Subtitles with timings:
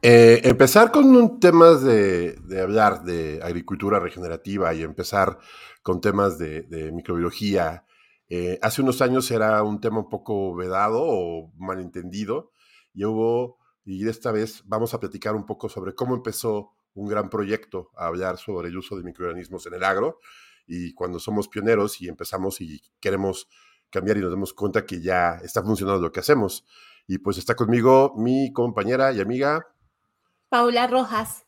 [0.00, 5.38] Eh, empezar con un temas de, de hablar de agricultura regenerativa y empezar
[5.82, 7.84] con temas de, de microbiología.
[8.28, 12.52] Eh, hace unos años era un tema un poco vedado o malentendido
[12.94, 17.28] y hubo, y esta vez vamos a platicar un poco sobre cómo empezó un gran
[17.28, 20.20] proyecto a hablar sobre el uso de microorganismos en el agro
[20.66, 23.48] y cuando somos pioneros y empezamos y queremos
[23.90, 26.64] cambiar y nos damos cuenta que ya está funcionando lo que hacemos.
[27.08, 29.66] Y pues está conmigo mi compañera y amiga
[30.48, 31.44] Paula Rojas.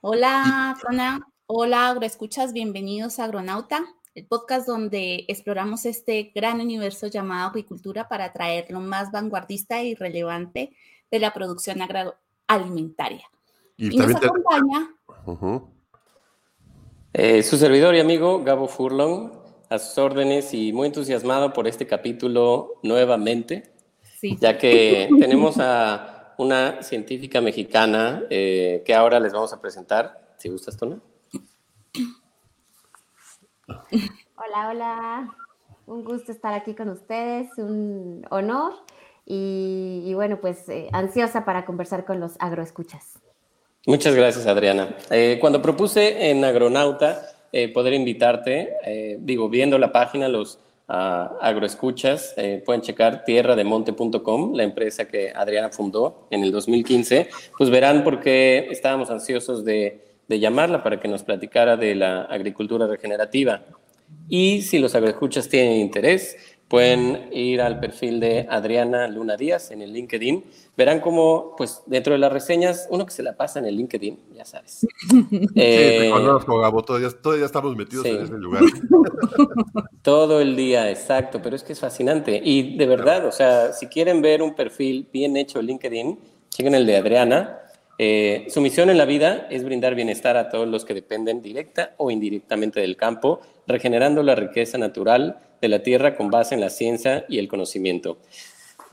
[0.00, 1.28] Hola, Zona.
[1.46, 2.54] Hola, agroescuchas.
[2.54, 8.80] Bienvenidos a Agronauta, el podcast donde exploramos este gran universo llamado agricultura para traer lo
[8.80, 10.74] más vanguardista y relevante
[11.10, 13.28] de la producción agroalimentaria.
[13.76, 14.88] Y, nos acompaña.
[15.26, 15.68] Uh -huh.
[17.12, 19.32] eh, su servidor y amigo Gabo Furlong,
[19.68, 23.74] a sus órdenes y muy entusiasmado por este capítulo nuevamente,
[24.18, 24.38] sí.
[24.40, 30.34] ya que tenemos a una científica mexicana eh, que ahora les vamos a presentar.
[30.38, 30.98] Si gustas, Tona.
[33.68, 35.36] Hola, hola.
[35.86, 38.72] Un gusto estar aquí con ustedes, un honor
[39.26, 43.18] y, y bueno, pues eh, ansiosa para conversar con los agroescuchas.
[43.86, 44.96] Muchas gracias, Adriana.
[45.10, 47.22] Eh, cuando propuse en Agronauta
[47.74, 50.60] poder invitarte, digo, viendo la página, los
[50.90, 57.70] uh, agroescuchas eh, pueden checar tierrademonte.com, la empresa que Adriana fundó en el 2015, pues
[57.70, 62.86] verán por qué estábamos ansiosos de, de llamarla para que nos platicara de la agricultura
[62.86, 63.62] regenerativa.
[64.28, 66.36] Y si los agroescuchas tienen interés,
[66.70, 70.44] pueden ir al perfil de Adriana Luna Díaz en el LinkedIn.
[70.76, 74.16] Verán cómo, pues, dentro de las reseñas, uno que se la pasa en el LinkedIn,
[74.36, 74.86] ya sabes.
[74.86, 75.26] eh,
[75.98, 78.10] sí, te conozco, Gabo, todavía, todavía estamos metidos sí.
[78.10, 78.62] en ese lugar.
[80.02, 82.40] Todo el día, exacto, pero es que es fascinante.
[82.42, 86.20] Y de verdad, o sea, si quieren ver un perfil bien hecho en LinkedIn,
[86.50, 87.58] chequen el de Adriana.
[88.02, 91.92] Eh, su misión en la vida es brindar bienestar a todos los que dependen directa
[91.98, 96.70] o indirectamente del campo, regenerando la riqueza natural de la tierra con base en la
[96.70, 98.16] ciencia y el conocimiento.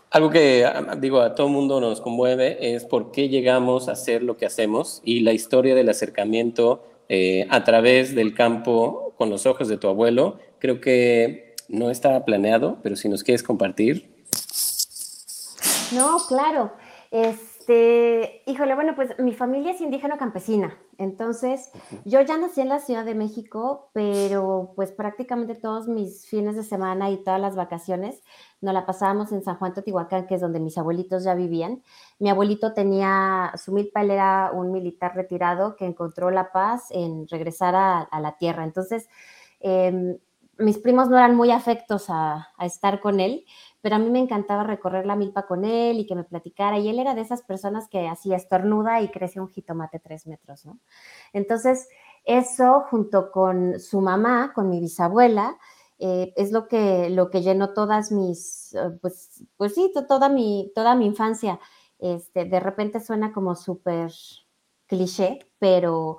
[0.09, 0.69] Algo que
[0.99, 5.01] digo a todo mundo nos conmueve es por qué llegamos a hacer lo que hacemos
[5.05, 9.87] y la historia del acercamiento eh, a través del campo con los ojos de tu
[9.87, 10.37] abuelo.
[10.59, 14.09] Creo que no estaba planeado, pero si nos quieres compartir.
[15.93, 16.73] No, claro.
[17.67, 21.69] Este, híjole, bueno, pues mi familia es indígena campesina, entonces
[22.05, 26.63] yo ya nací en la Ciudad de México, pero pues prácticamente todos mis fines de
[26.63, 28.23] semana y todas las vacaciones
[28.61, 31.83] nos la pasábamos en San Juan Teotihuacán, que es donde mis abuelitos ya vivían.
[32.19, 37.27] Mi abuelito tenía, su milpa él era un militar retirado que encontró la paz en
[37.27, 39.09] regresar a, a la tierra, entonces
[39.59, 40.17] eh,
[40.59, 43.45] mis primos no eran muy afectos a, a estar con él,
[43.81, 46.79] pero a mí me encantaba recorrer la milpa con él y que me platicara.
[46.79, 50.65] Y él era de esas personas que hacía estornuda y crecía un jitomate tres metros,
[50.65, 50.79] ¿no?
[51.33, 51.87] Entonces,
[52.25, 55.57] eso junto con su mamá, con mi bisabuela,
[55.99, 60.95] eh, es lo que, lo que llenó todas mis, pues, pues sí, toda mi, toda
[60.95, 61.59] mi infancia.
[61.99, 64.11] Este, de repente suena como súper
[64.87, 66.17] cliché, pero,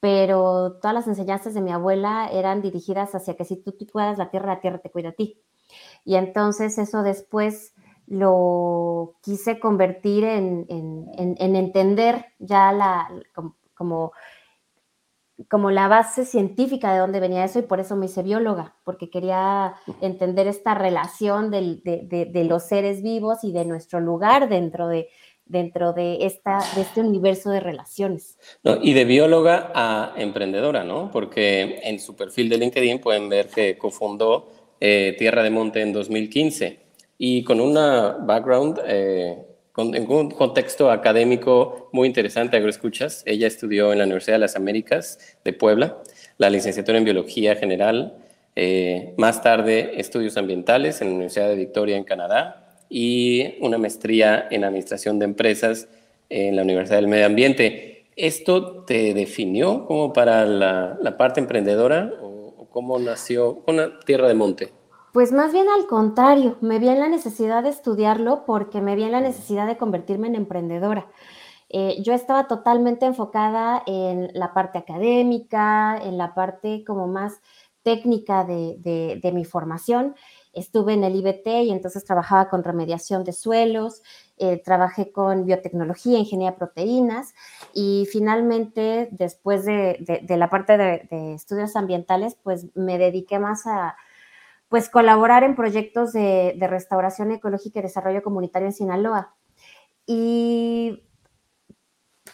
[0.00, 4.18] pero todas las enseñanzas de mi abuela eran dirigidas hacia que si tú, tú cuidas
[4.18, 5.42] la tierra, la tierra te cuida a ti.
[6.04, 7.74] Y entonces eso después
[8.06, 13.08] lo quise convertir en, en, en, en entender ya la,
[13.74, 14.12] como,
[15.48, 19.10] como, la base científica de dónde venía eso y por eso me hice bióloga, porque
[19.10, 24.48] quería entender esta relación del, de, de, de, los seres vivos y de nuestro lugar
[24.48, 25.08] dentro de,
[25.46, 28.38] dentro de, esta, de este universo de relaciones.
[28.62, 31.10] No, y de bióloga a emprendedora, ¿no?
[31.10, 34.48] Porque en su perfil de LinkedIn pueden ver que cofundó
[34.80, 36.78] eh, Tierra de Monte en 2015
[37.18, 39.38] y con una background, eh,
[39.72, 43.22] con, en un contexto académico muy interesante, agroescuchas.
[43.26, 45.98] Ella estudió en la Universidad de las Américas de Puebla,
[46.38, 48.14] la licenciatura en Biología General,
[48.58, 54.48] eh, más tarde estudios ambientales en la Universidad de Victoria en Canadá y una maestría
[54.50, 55.88] en Administración de Empresas
[56.30, 58.06] en la Universidad del Medio Ambiente.
[58.16, 62.10] ¿Esto te definió como para la, parte emprendedora
[62.76, 64.70] cómo nació una tierra de monte?
[65.14, 69.04] Pues más bien al contrario, me vi en la necesidad de estudiarlo porque me vi
[69.04, 71.10] en la necesidad de convertirme en emprendedora.
[71.70, 77.40] Eh, yo estaba totalmente enfocada en la parte académica, en la parte como más
[77.82, 80.14] técnica de, mi formación.
[80.52, 84.02] Estuve en el IBT y entonces trabajaba con remediación de suelos,
[84.38, 87.34] eh, trabajé con biotecnología, ingeniería de proteínas
[87.72, 93.96] y finalmente después de, la parte de, estudios ambientales, pues me dediqué más a
[94.68, 99.34] pues colaborar en proyectos de, restauración ecológica y desarrollo comunitario en Sinaloa.
[100.04, 101.02] Y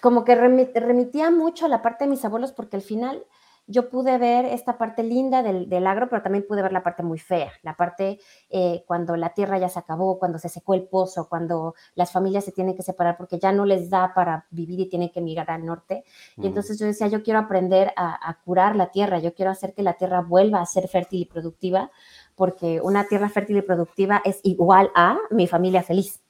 [0.00, 3.24] como que remitía mucho a la parte de mis abuelos porque al final
[3.66, 7.18] yo pude ver esta parte linda del, agro, pero también pude ver la parte muy
[7.18, 8.18] fea, la parte
[8.50, 12.44] eh, cuando la tierra ya se acabó, cuando se secó el pozo, cuando las familias
[12.44, 15.50] se tienen que separar porque ya no les da para vivir y tienen que migrar
[15.50, 16.04] al norte.
[16.36, 19.74] Y entonces yo decía, yo quiero aprender a, a, curar la tierra, yo quiero hacer
[19.74, 21.90] que la tierra vuelva a ser fértil y productiva,
[22.34, 26.22] porque una tierra fértil y productiva es igual a mi familia feliz.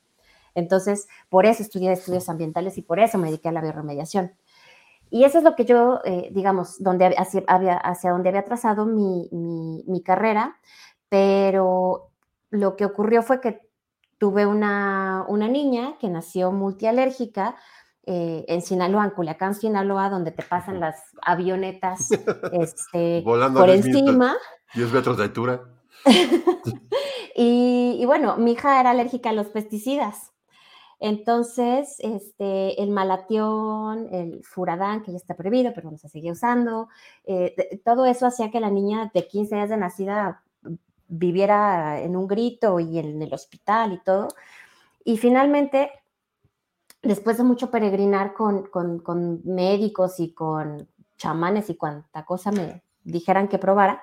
[0.55, 4.33] Entonces, por eso estudié estudios ambientales y por eso me dediqué a la bioremediación.
[5.15, 8.87] Y eso es lo que yo, eh, digamos, donde hacia, había, hacia donde había trazado
[8.87, 10.57] mi, mi, carrera,
[11.11, 12.09] pero
[12.49, 13.61] lo que ocurrió fue que
[14.17, 17.57] tuve una, una niña que nació multialérgica
[18.07, 22.09] eh, en Sinaloa, en Culiacán, Sinaloa, donde te pasan las avionetas
[22.53, 24.35] este, Volando por encima.
[24.73, 25.61] 10 metros de altura.
[27.37, 30.33] y, y, bueno, mi hija era alérgica a los pesticidas.
[31.05, 36.89] Entonces, este, el malatión, el furadán, que ya está prohibido, pero no se sigue usando,
[37.25, 40.45] eh, todo eso hacía que la niña de 15 días de nacida
[41.09, 44.29] viviera en un grito y en el hospital y todo.
[45.03, 45.91] Y finalmente,
[47.03, 53.59] después de mucho peregrinar con, médicos y con chamanes y cuanta cosa me dijeran que
[53.59, 54.01] probara,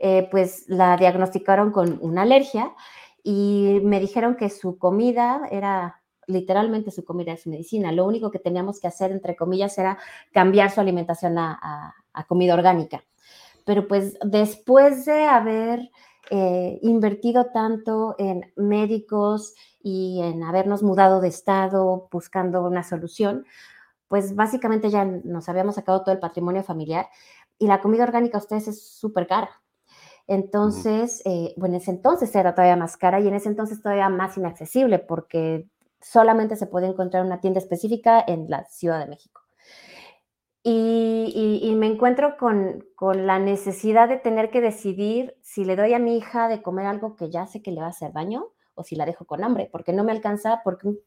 [0.00, 2.74] eh, pues la diagnosticaron con una alergia
[3.22, 5.99] y me dijeron que su comida era
[6.30, 7.92] literalmente su comida es medicina.
[7.92, 9.98] Lo único que teníamos que hacer, entre comillas, era
[10.32, 11.94] cambiar su alimentación a,
[12.28, 13.02] comida orgánica.
[13.64, 15.90] Pero pues después de haber
[16.30, 23.46] eh, invertido tanto en médicos y en habernos mudado de estado buscando una solución,
[24.08, 27.08] pues básicamente ya nos habíamos sacado todo el patrimonio familiar
[27.58, 29.50] y la comida orgánica a ustedes es súper cara.
[30.26, 34.08] Entonces, eh, bueno, en ese entonces era todavía más cara y en ese entonces todavía
[34.08, 35.66] más inaccesible porque
[36.00, 39.42] solamente se puede encontrar una tienda específica en la Ciudad de México.
[40.62, 42.84] Y, me encuentro con,
[43.26, 47.16] la necesidad de tener que decidir si le doy a mi hija de comer algo
[47.16, 49.68] que ya sé que le va a hacer daño o si la dejo con hambre,
[49.72, 50.98] porque no me alcanza, porque un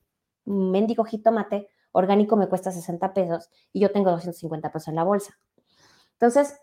[0.72, 5.38] mendigo jitomate orgánico me cuesta 60 pesos y yo tengo 250 pesos en la bolsa.
[6.14, 6.60] Entonces,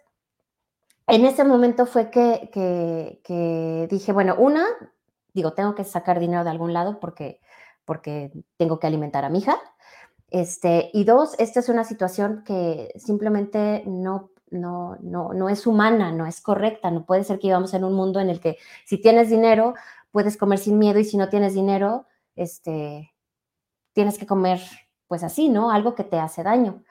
[1.06, 4.67] en ese momento fue que, que dije, bueno, una,
[5.32, 7.41] digo, tengo que sacar dinero de algún lado porque
[7.90, 9.58] porque tengo que alimentar a mi hija.
[10.31, 16.12] Este, y dos, esta es una situación que simplemente no, no, no, no es humana,
[16.12, 16.92] no es correcta.
[16.92, 19.75] No puede ser que vivamos en un mundo en el que si tienes dinero,
[20.12, 22.06] puedes comer sin miedo y si no tienes dinero,
[22.37, 23.12] este,
[23.93, 24.60] tienes que comer
[25.08, 25.72] pues así, ¿no?
[25.72, 26.84] Algo que te hace daño.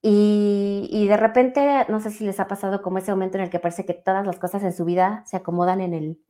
[0.00, 3.58] Y, de repente, no sé si les ha pasado como ese momento en el que
[3.58, 6.24] parece que todas las cosas en su vida se acomodan en el,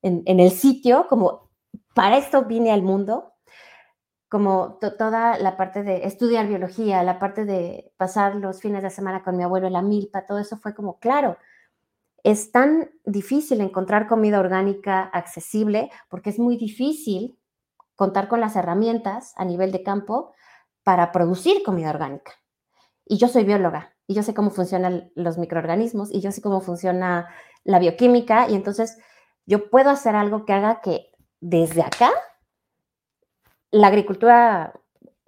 [0.00, 1.50] en, en el sitio, como
[1.94, 3.33] para esto vine al mundo,
[4.34, 9.22] como toda la parte de estudiar biología, la parte de pasar los fines de semana
[9.22, 11.36] con mi abuelo en la milpa, todo eso fue como, claro,
[12.24, 17.38] es tan difícil encontrar comida orgánica accesible porque es muy difícil
[17.94, 20.32] contar con las herramientas a nivel de campo
[20.82, 22.32] para producir comida orgánica.
[23.06, 26.60] Y yo soy bióloga y yo sé cómo funcionan los microorganismos y yo sé cómo
[26.60, 27.28] funciona
[27.62, 28.98] la bioquímica y entonces
[29.46, 32.10] yo puedo hacer algo que haga que desde acá
[33.74, 34.72] la agricultura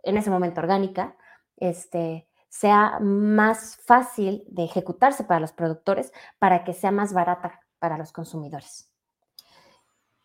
[0.04, 1.16] en ese momento orgánica
[1.56, 7.98] este, sea más fácil de ejecutarse para los productores para que sea más barata para
[7.98, 8.88] los consumidores.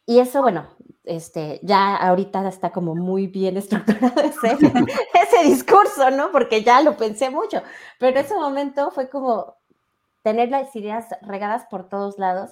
[0.05, 0.67] Y eso, bueno,
[1.03, 6.31] este, ya ahorita está como muy bien estructurado ese, ese discurso, ¿no?
[6.31, 7.63] Porque ya lo pensé mucho,
[7.97, 9.55] pero en ese momento fue como
[10.21, 12.51] tener las ideas regadas por todos lados.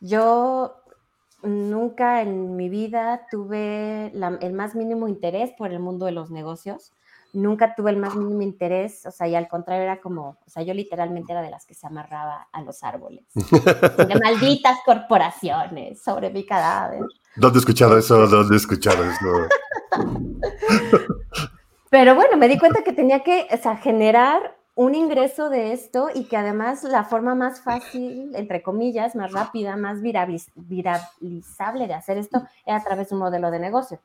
[0.00, 0.81] Yo
[1.42, 6.92] nunca en mi vida tuve el más mínimo interés por el mundo de los negocios.
[7.32, 10.62] Nunca tuve el más mínimo interés, o sea, y al contrario era como, o sea,
[10.62, 13.24] yo literalmente era de las que se amarraba a los árboles.
[13.34, 17.00] de malditas corporaciones sobre mi cadáver.
[17.36, 18.26] ¿Dónde he escuchado eso?
[18.26, 19.48] ¿Dónde he escuchado eso?
[21.90, 26.08] Pero bueno, me di cuenta que tenía que, o sea, generar un ingreso de esto
[26.14, 32.16] y que además la forma más fácil, entre comillas, más rápida, más viralizable de hacer
[32.16, 34.00] esto era a través de un modelo de negocio.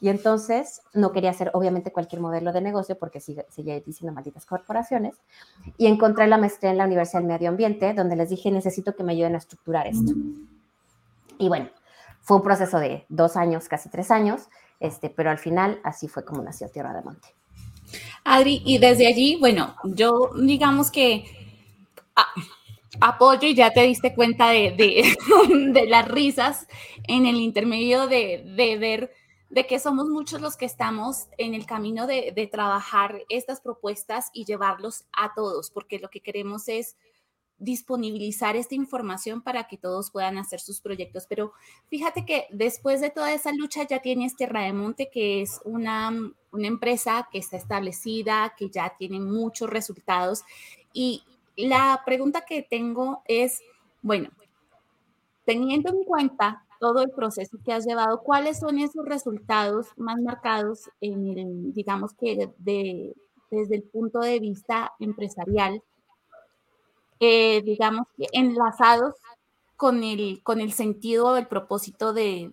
[0.00, 5.14] Y entonces no quería hacer obviamente cualquier modelo de negocio porque seguía diciendo malditas corporaciones.
[5.78, 9.04] Y encontré la maestría en la Universidad del Medio Ambiente, donde les dije, necesito que
[9.04, 10.12] me ayuden a estructurar esto.
[11.38, 11.70] Y bueno,
[12.20, 14.48] fue un proceso de dos años, casi tres años,
[14.80, 17.28] este, pero al final así fue como nació Tierra de Monte.
[18.24, 21.24] Adri, y desde allí, bueno, yo digamos que
[23.00, 24.72] apoyo y ya te diste cuenta de,
[25.72, 26.66] de, las risas
[27.08, 29.12] en el intermedio de, de, ver
[29.52, 34.44] de que somos muchos los que estamos en el camino de, trabajar estas propuestas y
[34.44, 36.96] llevarlos a todos, porque lo que queremos es
[37.62, 41.26] disponibilizar esta información para que todos puedan hacer sus proyectos.
[41.28, 41.52] Pero
[41.88, 46.10] fíjate que después de toda esa lucha ya tienes Tierra de Monte, que es una,
[46.50, 50.42] una empresa que está establecida, que ya tiene muchos resultados.
[50.92, 51.22] Y
[51.56, 53.62] la pregunta que tengo es,
[54.02, 54.30] bueno,
[55.44, 60.90] teniendo en cuenta todo el proceso que has llevado, ¿cuáles son esos resultados más marcados
[61.00, 63.14] en digamos que de,
[63.52, 65.80] desde el punto de vista empresarial
[67.24, 69.14] eh, digamos, enlazados
[69.76, 72.50] con el, con el sentido, el propósito de,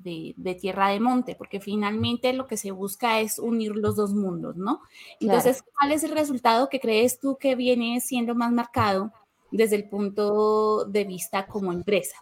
[0.62, 4.82] Tierra de Monte, porque finalmente lo que se busca es unir los dos mundos, ¿no?
[5.20, 9.12] Entonces, ¿cuál es el resultado que crees tú que viene siendo más marcado
[9.50, 12.18] desde el punto de vista como empresa?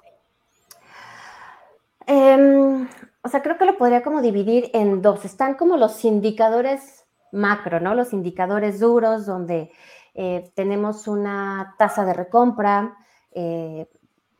[2.05, 2.87] Em,
[3.23, 5.25] o sea, creo que lo podría como dividir en dos.
[5.25, 7.93] Están como los indicadores macro, ¿no?
[7.93, 9.71] Los indicadores duros donde
[10.19, 12.97] eh, tenemos una tasa de recompra
[13.31, 13.87] eh,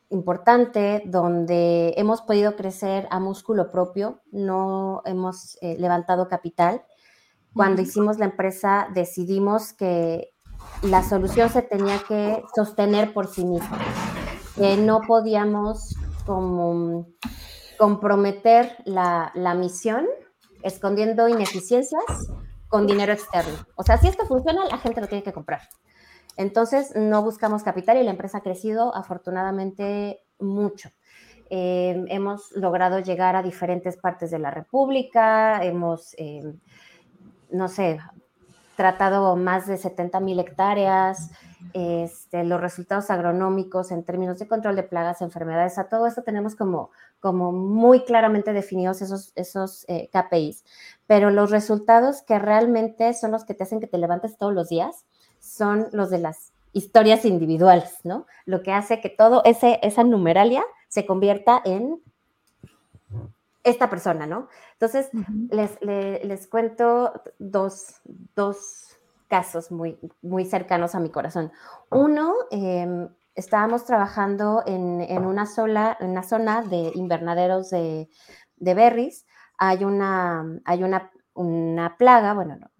[0.10, 6.84] importante donde hemos podido crecer a músculo propio, no hemos eh, levantado capital.
[7.54, 10.34] Cuando hicimos la empresa decidimos que
[10.82, 13.78] la solución se tenía que sostener por sí misma,
[14.56, 17.08] que no podíamos como
[17.78, 20.08] comprometer la, la misión
[20.64, 22.04] escondiendo ineficiencias
[22.68, 23.58] con dinero externo.
[23.76, 25.62] O sea, si esto funciona, la gente lo tiene que comprar.
[26.36, 30.90] Entonces, no buscamos capital y la empresa ha crecido afortunadamente mucho.
[31.50, 36.44] Eh, hemos logrado llegar a diferentes partes de la República, hemos, eh,
[37.50, 38.00] no sé,
[38.78, 41.32] tratado más de 70 mil hectáreas,
[41.74, 46.56] este, los resultados agronómicos en términos de control de plagas, enfermedades, a todo esto tenemos
[46.56, 50.64] como, como muy claramente definidos esos, esos eh, KPIs,
[51.08, 54.70] pero los resultados que realmente son los que te hacen que te levantes todos los
[54.70, 55.06] días
[55.40, 58.28] son los de las historias individuales, ¿no?
[58.46, 62.00] Lo que hace que todo ese, esa numeralia se convierta en
[63.70, 64.48] esta persona, ¿no?
[64.74, 65.10] Entonces,
[65.50, 68.02] les, les, cuento dos,
[68.36, 68.84] dos,
[69.28, 71.52] casos muy, muy cercanos a mi corazón.
[71.92, 78.10] Uno, em, estábamos trabajando en, en, una, sola, en una zona de invernaderos de,
[78.56, 79.26] de berries.
[79.58, 82.72] Hay una, hay una, una plaga, bueno, no,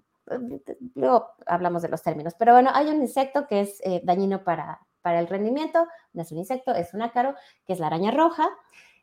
[0.96, 4.80] luego hablamos de los términos, pero bueno, hay un insecto que es eh, dañino para,
[5.02, 8.50] para el rendimiento, no es un insecto, es un ácaro, que es la araña roja.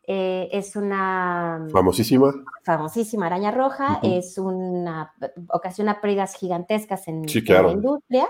[0.06, 2.32] Eh, es una famosísima
[2.62, 5.14] famosísima araña roja, es una
[5.48, 8.28] ocasiona pérdidas gigantescas en, la industria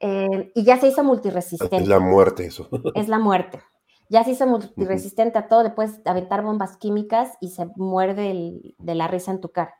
[0.00, 1.76] eh, y ya se hizo multiresistente.
[1.76, 2.68] Es la muerte eso.
[2.94, 3.60] Es la muerte.
[4.08, 9.08] Ya se hizo multiresistente a todo, puedes aventar bombas químicas y se muerde de la
[9.08, 9.74] risa en tu cara.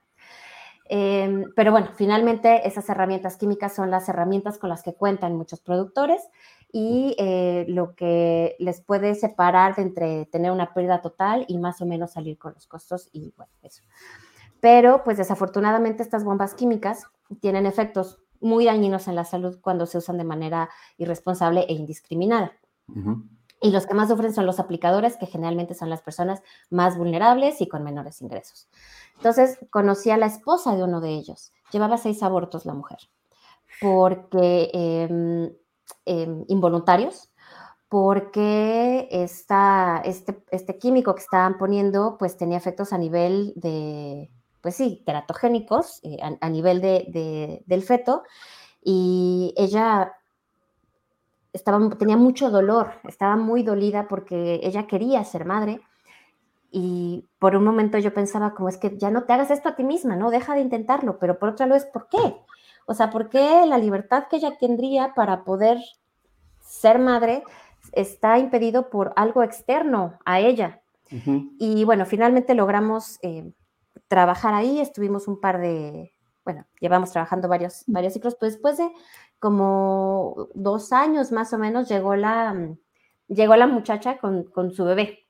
[0.86, 5.60] Em, pero bueno, finalmente esas herramientas químicas son las herramientas con las que cuentan muchos
[5.60, 6.22] productores
[6.76, 11.80] y eh, lo que les puede separar de entre tener una pérdida total y más
[11.80, 13.84] o menos salir con los costos y bueno, eso.
[14.58, 17.04] Pero pues desafortunadamente estas bombas químicas
[17.40, 22.50] tienen efectos muy dañinos en la salud cuando se usan de manera irresponsable e indiscriminada.
[23.62, 27.60] Y los que más sufren son los aplicadores, que generalmente son las personas más vulnerables
[27.60, 28.68] y con menores ingresos.
[29.14, 31.52] Entonces conocí a la esposa de uno de ellos.
[31.70, 32.98] Llevaba seis abortos la mujer,
[33.80, 35.52] porque em,
[36.04, 37.30] em, involuntarios,
[37.88, 44.74] porque esta, este, este químico que estaban poniendo, pues tenía efectos a nivel de, pues
[44.76, 48.22] sí, teratogénicos, eh, a, nivel de, del feto,
[48.82, 50.12] y ella
[51.52, 55.80] estaba, tenía mucho dolor, estaba muy dolida porque ella quería ser madre,
[56.76, 59.76] y por un momento yo pensaba como es que ya no te hagas esto a
[59.76, 60.32] ti misma, ¿no?
[60.32, 62.34] Deja de intentarlo, pero por otra vez, ¿por qué?
[62.86, 65.78] O sea, ¿por qué la libertad que ella tendría para poder
[66.60, 67.44] ser madre
[67.92, 70.80] está impedido por algo externo a ella?
[71.58, 73.52] Y bueno, finalmente logramos eh,
[74.08, 76.12] trabajar ahí, estuvimos un par de,
[76.44, 78.90] bueno, llevamos trabajando varios, varios ciclos, pues después de
[79.38, 82.74] como dos años más o menos llegó la,
[83.28, 85.20] llegó la muchacha con, con su bebé.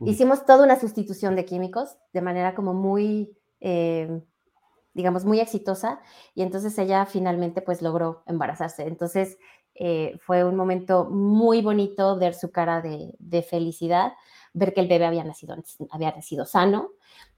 [0.00, 4.22] Hicimos toda una sustitución de químicos de manera como muy, eh,
[4.96, 6.00] digamos, muy exitosa
[6.34, 8.84] y entonces ella finalmente pues logró embarazarse.
[8.84, 9.36] Entonces
[9.74, 14.14] eh, fue un momento muy bonito ver su cara de, de felicidad,
[14.54, 15.54] ver que el bebé había nacido,
[15.90, 16.92] había nacido sano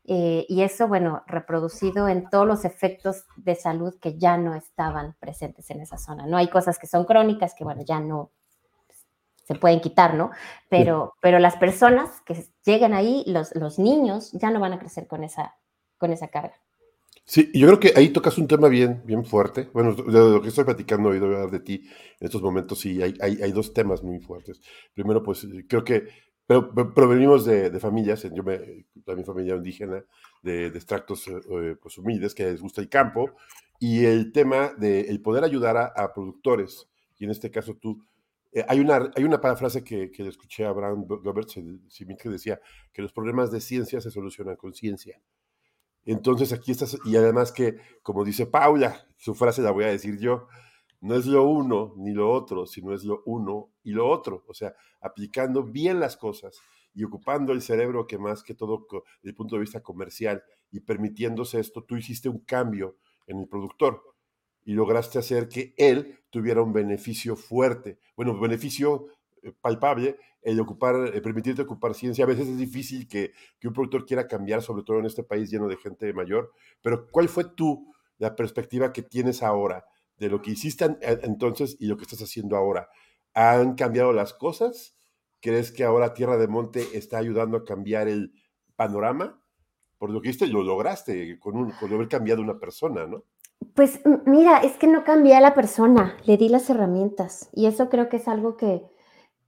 [0.04, 5.16] eh, y eso, bueno, reproducido en todos los efectos de salud que ya no estaban
[5.18, 6.26] presentes en esa zona.
[6.26, 8.30] No hay cosas que son crónicas que, bueno, ya no,
[9.44, 10.30] se pueden quitar, ¿no?
[10.70, 15.08] Pero, pero las personas que lleguen ahí, los, los niños, ya no van a crecer
[15.08, 15.56] con esa,
[15.98, 16.54] con esa carga.
[17.30, 19.68] Sí, yo creo que ahí tocas un tema bien, bien fuerte.
[19.74, 21.84] Bueno, de lo que estoy platicando hoy, de ti
[22.20, 24.62] en estos momentos, sí, hay, hay, hay, dos temas muy fuertes.
[24.94, 26.08] Primero, pues creo que
[26.46, 30.02] pero, provenimos de, de, familias, yo me, mi familia indígena,
[30.42, 33.32] de, de extractos eh, pues, humildes, que les gusta el campo,
[33.78, 38.02] y el tema de el poder ayudar a, a productores, y en este caso tú,
[38.52, 41.60] eh, hay, una, hay una parafrase que, que le escuché a Abraham Roberts,
[42.18, 42.58] que decía
[42.90, 45.20] que los problemas de ciencia se solucionan con ciencia.
[46.08, 50.18] Entonces aquí estás, y además que, como dice Paula, su frase la voy a decir
[50.18, 50.48] yo,
[51.02, 54.42] no es lo uno ni lo otro, sino es lo uno y lo otro.
[54.48, 56.58] O sea, aplicando bien las cosas
[56.94, 60.80] y ocupando el cerebro que más que todo desde el punto de vista comercial y
[60.80, 62.96] permitiéndose esto, tú hiciste un cambio
[63.26, 64.02] en el productor
[64.64, 69.08] y lograste hacer que él tuviera un beneficio fuerte, bueno, beneficio
[69.52, 72.24] palpable, el ocupar, el permitirte ocupar ciencia.
[72.24, 75.50] A veces es difícil que, que, un productor quiera cambiar, sobre todo en este país
[75.50, 76.52] lleno de gente mayor,
[76.82, 79.84] pero ¿cuál fue tú la perspectiva que tienes ahora
[80.16, 82.88] de lo que hiciste entonces y lo que estás haciendo ahora?
[83.34, 84.96] ¿Han cambiado las cosas?
[85.40, 88.32] ¿Crees que ahora Tierra de Monte está ayudando a cambiar el
[88.74, 89.40] panorama?
[89.98, 93.24] Por lo que hiciste, lo lograste con, un, con haber cambiado una persona, ¿no?
[93.74, 97.88] Pues mira, es que no cambié a la persona, le di las herramientas y eso
[97.88, 98.82] creo que es algo que,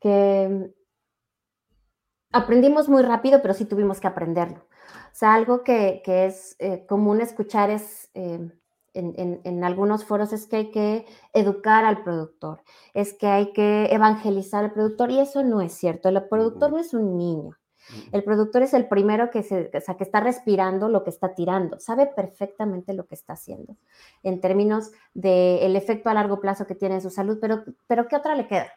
[0.01, 0.73] que
[2.33, 4.67] aprendimos muy rápido, pero sí tuvimos que aprenderlo.
[5.13, 8.51] O sea, algo que, que es eh, común escuchar es eh,
[8.95, 12.63] en, en, en, algunos foros es que hay que educar al productor,
[12.95, 16.09] es que hay que evangelizar al productor y eso no es cierto.
[16.09, 17.57] El productor no es un niño.
[18.13, 21.35] El productor es el primero que, se, o sea, que está respirando lo que está
[21.35, 23.77] tirando, sabe perfectamente lo que está haciendo
[24.23, 28.17] en términos del efecto a largo plazo que tiene en su salud, pero, pero ¿qué
[28.17, 28.71] otra le queda?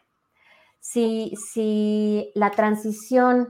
[0.86, 3.48] Si, la transición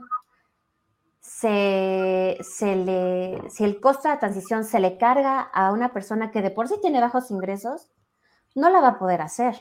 [1.21, 6.31] se, se le, si el costo de la transición se le carga a una persona
[6.31, 7.91] que de por sí tiene bajos ingresos,
[8.55, 9.57] no la va a poder hacer.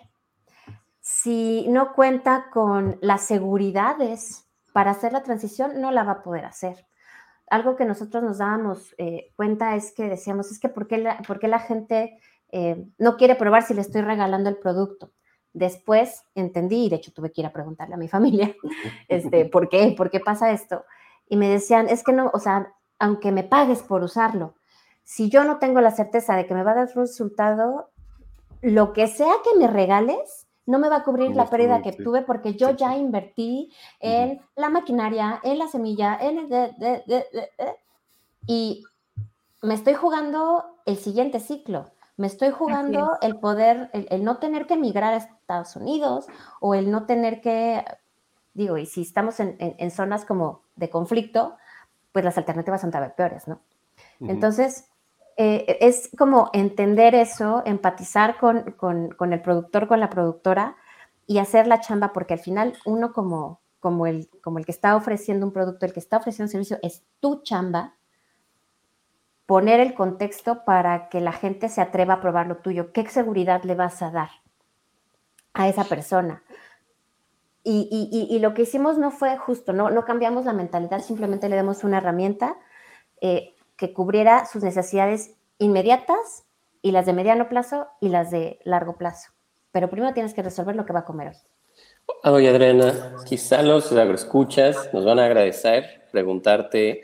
[1.01, 6.45] Si no cuenta con las seguridades para hacer la transición no la va a poder
[6.45, 6.86] hacer.
[7.49, 11.17] Algo que nosotros nos dábamos eh, cuenta es que decíamos, es que ¿por qué la,
[11.27, 12.19] por qué la gente
[12.51, 15.12] eh, no quiere probar si le estoy regalando el producto?
[15.53, 18.55] Después entendí, y de hecho tuve que ir a preguntarle a mi familia,
[19.07, 19.93] este, ¿por qué?
[19.95, 20.83] ¿Por qué pasa esto?
[21.29, 24.55] Y me decían, es que no, o sea, aunque me pagues por usarlo,
[25.03, 27.89] si yo no tengo la certeza de que me va a dar un resultado,
[28.61, 32.21] lo que sea que me regales, no me va a cubrir la pérdida que tuve
[32.21, 36.49] porque yo ya invertí en la maquinaria, en la semilla, en el...
[36.49, 37.25] De, de, de,
[38.47, 38.83] y
[39.61, 41.91] me estoy jugando el siguiente ciclo.
[42.17, 46.28] Me estoy jugando el poder, el, el, no tener que emigrar a Estados Unidos
[46.60, 47.84] o el no tener que,
[48.54, 51.58] digo, y si estamos en, en, en zonas como de conflicto,
[52.12, 53.56] pues las alternativas son tal vez peores, ¿no?
[54.19, 54.30] Uh -huh.
[54.30, 54.89] Entonces,
[55.36, 60.76] eh, es como entender eso, empatizar con, con, con, el productor, con la productora
[61.26, 64.95] y hacer la chamba, porque al final uno como, como, el, como el que está
[64.95, 67.95] ofreciendo un producto, el que está ofreciendo un servicio, es tu chamba,
[69.45, 72.91] poner el contexto para que la gente se atreva a probar lo tuyo.
[72.91, 74.29] ¿Qué seguridad le vas a dar
[75.53, 76.43] a esa persona?
[77.63, 81.47] Y, y, y lo que hicimos no fue justo, no, no cambiamos la mentalidad, simplemente
[81.47, 82.58] le damos una herramienta.
[83.21, 86.45] Eh, que cubriera sus necesidades inmediatas
[86.82, 89.32] y las de mediano plazo y las de largo plazo.
[89.71, 91.36] Pero primero tienes que resolver lo que va a comer hoy.
[92.23, 97.01] Oye, Adriana, quizá los agroescuchas nos van a agradecer preguntarte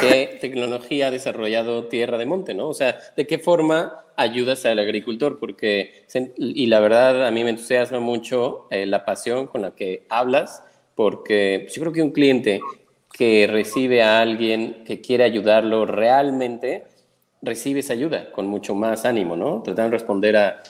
[0.00, 2.68] qué tecnología ha desarrollado Tierra de Monte, ¿no?
[2.68, 5.38] O sea, ¿de qué forma ayudas al agricultor?
[5.38, 6.04] Porque,
[6.36, 10.62] y la verdad, a mí me entusiasma mucho eh, la pasión con la que hablas,
[10.94, 12.60] porque yo creo que un cliente
[13.12, 16.84] que recibe a alguien que quiere ayudarlo realmente,
[17.42, 19.62] recibe esa ayuda con mucho más ánimo, ¿no?
[19.62, 20.62] Tratando de responder a,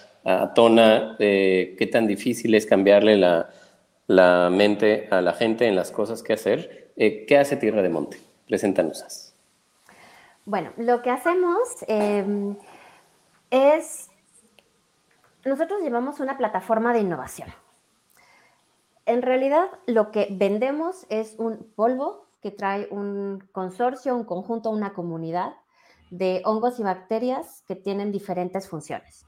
[0.56, 3.48] Tona de qué tan difícil es cambiarle la,
[4.08, 6.90] la, mente a la gente en las cosas que hacer.
[6.96, 8.25] Eh, ¿Qué hace Tierra de Monte?
[8.46, 9.34] Preséntanos.
[10.44, 12.56] Bueno, lo que hacemos em,
[13.50, 14.08] es,
[15.44, 17.48] nosotros llevamos una plataforma de innovación.
[19.06, 24.92] En realidad, lo que vendemos es un polvo que trae un consorcio, un conjunto, una
[24.92, 25.54] comunidad
[26.10, 29.26] de hongos y bacterias que tienen diferentes funciones.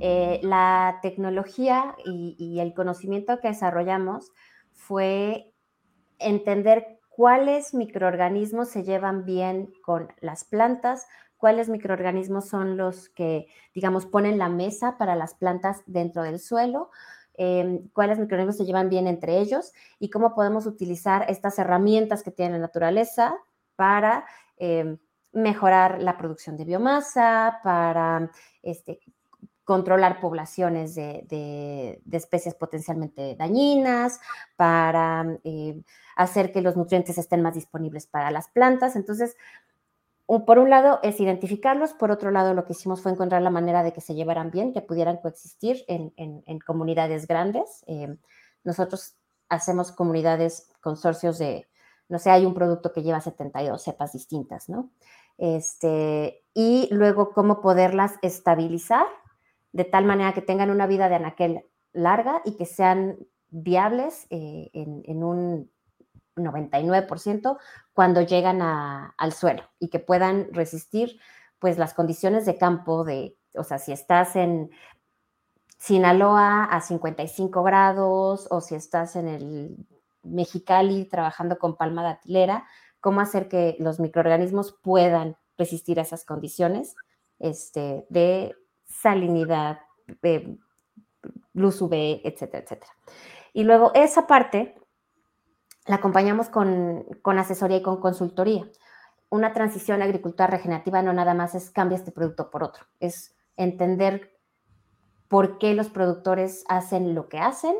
[0.00, 4.32] Eh, la tecnología y, el conocimiento que desarrollamos
[4.72, 5.52] fue
[6.18, 14.06] entender cuáles microorganismos se llevan bien con las plantas, cuáles microorganismos son los que, digamos,
[14.06, 16.90] ponen la mesa para las plantas dentro del suelo,
[17.34, 22.30] em, cuáles microorganismos se llevan bien entre ellos y cómo podemos utilizar estas herramientas que
[22.30, 23.36] tiene la naturaleza
[23.76, 24.24] para
[24.56, 24.98] em,
[25.32, 28.30] mejorar la producción de biomasa, para
[28.62, 29.00] este,
[29.64, 34.20] controlar poblaciones de, especies potencialmente dañinas,
[34.56, 35.82] para eh,
[36.16, 38.94] hacer que los nutrientes estén más disponibles para las plantas.
[38.94, 39.36] Entonces,
[40.26, 43.82] por un lado es identificarlos, por otro lado lo que hicimos fue encontrar la manera
[43.82, 47.84] de que se llevaran bien, que pudieran coexistir en, comunidades grandes.
[47.86, 48.16] Eh,
[48.64, 49.16] nosotros
[49.48, 51.66] hacemos comunidades, consorcios de,
[52.08, 54.90] no sé, hay un producto que lleva 72 cepas distintas, ¿no?
[55.36, 59.06] Este, y luego cómo poderlas estabilizar
[59.74, 63.18] de tal manera que tengan una vida de anaquel larga y que sean
[63.50, 65.68] viables eh, en, un
[66.36, 67.58] 99%
[67.92, 71.18] cuando llegan al suelo y que puedan resistir
[71.58, 74.70] pues las condiciones de campo de, o sea, si estás en
[75.76, 79.76] Sinaloa a 55 grados o si estás en el
[80.22, 82.64] Mexicali trabajando con palma de atilera,
[83.00, 86.94] cómo hacer que los microorganismos puedan resistir a esas condiciones
[87.38, 89.80] este, de salinidad,
[90.22, 90.56] eh,
[91.52, 92.92] luz UV, etcétera, etcétera.
[93.52, 94.74] Y luego esa parte
[95.86, 97.06] la acompañamos con,
[97.38, 98.66] asesoría y con consultoría.
[99.30, 104.32] Una transición agricultura regenerativa no nada más es cambia este producto por otro, es entender
[105.28, 107.74] por qué los productores hacen lo que hacen,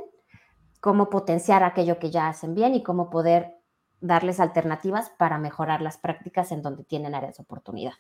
[0.81, 3.57] cómo potenciar aquello que ya hacen bien y cómo poder
[4.01, 7.95] darles alternativas para mejorar las prácticas en donde tienen áreas de oportunidad.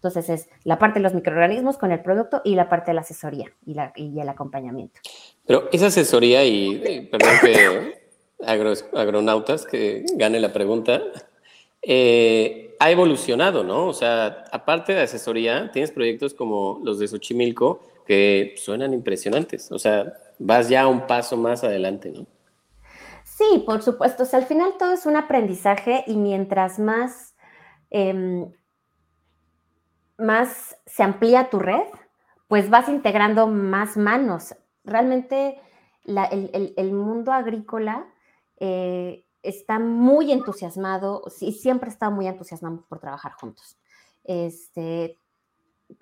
[0.00, 3.02] Entonces es la parte de los microorganismos con el producto y la parte de la
[3.02, 4.98] asesoría y, la, y el acompañamiento.
[5.46, 8.00] Pero esa asesoría y, perdón que
[8.94, 11.02] agronautas, que gane la pregunta,
[11.82, 13.88] eh, ha evolucionado, ¿no?
[13.88, 19.70] O sea, aparte de asesoría, tienes proyectos como los de Xochimilco que suenan impresionantes.
[19.70, 22.26] O sea, vas ya un paso más adelante, ¿no?
[23.22, 24.22] Sí, por supuesto.
[24.22, 27.34] O sea, al final todo es un aprendizaje y mientras más
[27.90, 28.50] em,
[30.20, 31.86] más se amplía tu red,
[32.48, 34.54] pues vas integrando más manos.
[34.84, 35.60] Realmente
[36.04, 38.06] el, mundo agrícola
[38.58, 43.78] eh, está muy entusiasmado y siempre está muy entusiasmado por trabajar juntos.
[44.24, 45.18] Este,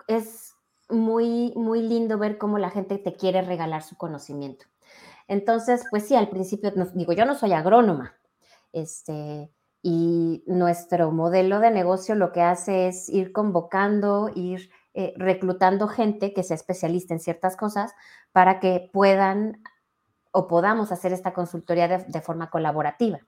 [0.07, 0.55] es
[0.89, 4.65] muy, muy lindo ver cómo la gente te quiere regalar su conocimiento.
[5.27, 8.15] Entonces, pues sí, al principio, digo, yo no soy agrónoma,
[8.73, 15.87] este, y nuestro modelo de negocio lo que hace es ir convocando, ir eh, reclutando
[15.87, 17.93] gente que se especialista en ciertas cosas
[18.31, 19.61] para que puedan
[20.31, 23.19] o podamos hacer esta consultoría de, forma colaborativa.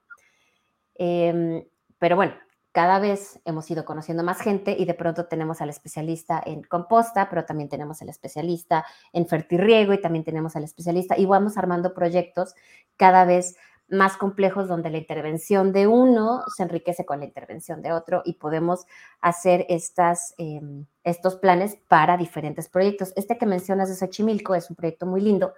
[0.96, 1.64] Em,
[1.98, 2.34] pero bueno,
[2.72, 7.30] cada vez hemos ido conociendo más gente y de pronto tenemos al especialista en composta,
[7.30, 11.94] pero también tenemos al especialista en fertirriego y también tenemos al especialista y vamos armando
[11.94, 12.56] proyectos
[12.98, 13.58] cada vez
[13.92, 18.34] más complejos donde la intervención de uno se enriquece con la intervención de otro y
[18.34, 18.86] podemos
[19.20, 23.12] hacer estas, em, estos planes para diferentes proyectos.
[23.16, 25.54] Este que mencionas de Xochimilco es un proyecto muy lindo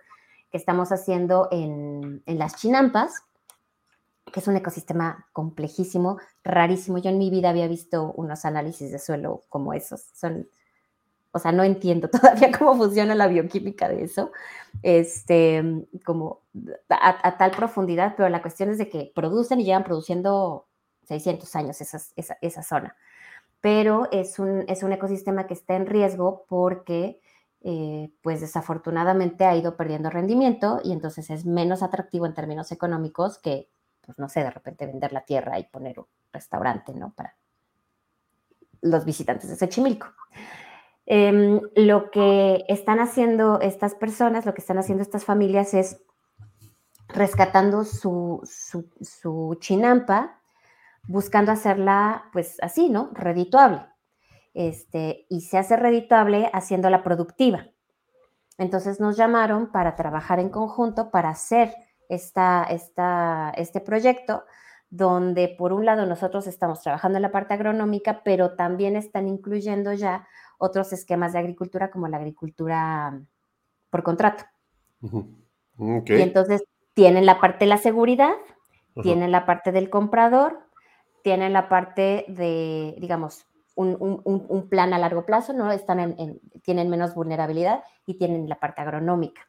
[0.52, 3.24] que estamos haciendo en, en las chinampas,
[4.32, 6.98] que es un ecosistema complejísimo, rarísimo.
[6.98, 10.10] Yo en mi vida había visto unos análisis de suelo como esos.
[10.14, 10.48] Son
[11.34, 14.32] o sea, no entiendo todavía cómo funciona la bioquímica de eso,
[14.82, 16.42] este, como
[16.90, 20.68] a, tal profundidad, pero la cuestión es de que producen y llevan produciendo
[21.08, 22.96] 600 años esa, esa, zona.
[23.62, 27.20] Pero es un, es un ecosistema que está en riesgo porque,
[27.62, 33.40] eh, pues desafortunadamente ha ido perdiendo rendimiento y entonces es menos atractivo en términos económicos
[33.40, 33.70] que,
[34.06, 37.14] pues no sé, de repente vender la tierra y poner un restaurante, ¿no?
[37.16, 37.36] Para
[38.82, 40.08] los visitantes de Xochimilco.
[41.06, 46.02] Em, lo que están haciendo estas personas, lo que están haciendo estas familias es
[47.10, 48.42] rescatando su,
[49.60, 50.40] chinampa,
[51.08, 53.10] buscando hacerla, pues así, ¿no?
[53.14, 53.86] Redituable.
[54.54, 57.68] Este, y se hace redituable haciéndola productiva.
[58.58, 61.74] Entonces nos llamaron para trabajar en conjunto, para hacer
[62.08, 64.44] esta, esta, este proyecto,
[64.94, 69.92] donde por un lado nosotros estamos trabajando en la parte agronómica, pero también están incluyendo
[69.92, 70.28] ya
[70.60, 73.20] otros esquemas de agricultura como la agricultura
[73.90, 74.44] por contrato.
[75.02, 78.34] Y entonces tienen la parte de la seguridad,
[79.02, 80.60] tienen la parte del comprador,
[81.24, 85.72] tienen la parte de, digamos, un, plan a largo plazo, ¿no?
[85.72, 89.42] Están en, tienen menos vulnerabilidad y tienen la parte agronómica.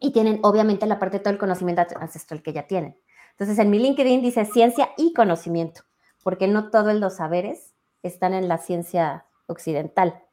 [0.00, 2.96] Y tienen, obviamente, la parte de todo el conocimiento ancestral que ya tienen.
[3.38, 5.82] Entonces, en mi LinkedIn dice ciencia y conocimiento,
[6.24, 10.24] porque no todos los saberes están en la ciencia occidental.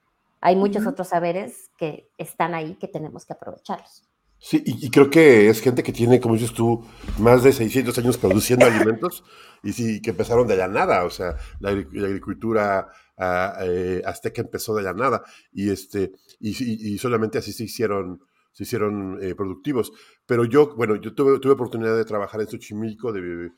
[0.41, 4.03] Hay muchos otros saberes que están ahí que tenemos que aprovecharlos.
[4.39, 6.85] Sí, y, creo que es gente que tiene, como dices tú,
[7.19, 9.23] más de 600 años produciendo alimentos
[9.63, 12.87] y sí, que empezaron de la nada, o sea, la, agricultura
[13.17, 18.21] ah, eh, azteca empezó de la nada y, este, y, solamente así se hicieron
[18.55, 19.91] se hicieron eh, productivos.
[20.25, 23.51] Pero yo, bueno, yo tuve, tuve oportunidad de trabajar en Xochimilco, de,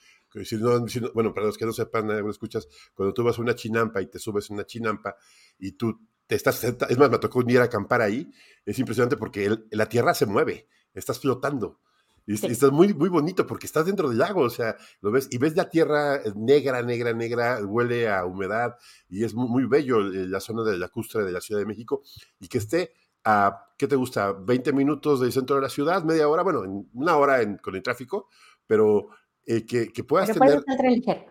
[1.14, 4.08] bueno, para los que no sepan, no escuchas, cuando tú vas a una chinampa y
[4.08, 5.16] te subes a una chinampa
[5.60, 8.28] y tú te estás, es más, me tocó un día acampar ahí,
[8.66, 11.80] es impresionante porque la tierra se mueve, estás flotando.
[12.26, 15.38] Y, estás muy, muy bonito porque estás dentro del lago, o sea, lo ves y
[15.38, 18.76] ves la tierra negra, negra, negra, huele a humedad
[19.08, 21.68] y es muy, muy bello eh, la zona de la costra de la Ciudad de
[21.68, 22.02] México
[22.40, 22.94] y que esté
[23.30, 24.32] a, ¿qué te gusta?
[24.32, 28.30] 20 minutos del centro de la ciudad, media hora, bueno, una hora con el tráfico,
[28.66, 29.10] pero
[29.46, 30.64] eh, que, que, puedas tener...
[30.82, 31.26] ligero.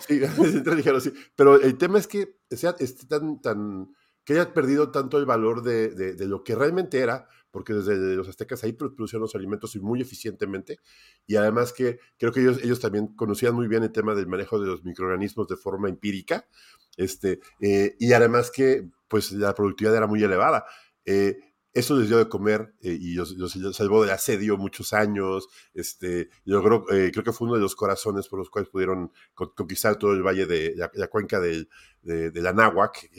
[0.00, 0.18] Sí,
[0.76, 1.12] ligero, sí.
[1.36, 5.62] Pero el tema es que sea esté tan, tan, que haya perdido tanto el valor
[5.62, 10.00] de, de, lo que realmente era, porque desde los aztecas ahí producían los alimentos muy
[10.00, 10.80] eficientemente,
[11.28, 14.58] y además que creo que ellos, ellos también conocían muy bien el tema del manejo
[14.58, 16.48] de los microorganismos de forma empírica,
[16.96, 20.66] este, eh, y además que pues la productividad era muy elevada.
[21.06, 21.38] Eh,
[21.72, 23.36] eso les dio de comer eh, y los,
[23.72, 25.46] salvó del asedio muchos años.
[25.74, 29.96] Este, creo, eh, creo, que fue uno de los corazones por los cuales pudieron conquistar
[29.96, 31.68] todo el valle de la, cuenca de,
[32.02, 33.10] de, la Náhuac,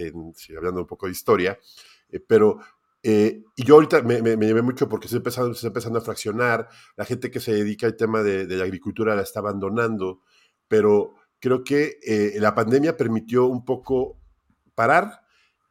[0.57, 1.57] hablando un poco de historia.
[2.27, 2.59] pero,
[3.03, 6.67] y yo ahorita me, me, llevé mucho porque se está empezando a fraccionar.
[6.95, 10.21] La gente que se dedica al tema de, la agricultura la está abandonando.
[10.67, 11.99] Pero creo que
[12.39, 14.19] la pandemia permitió un poco
[14.73, 15.21] parar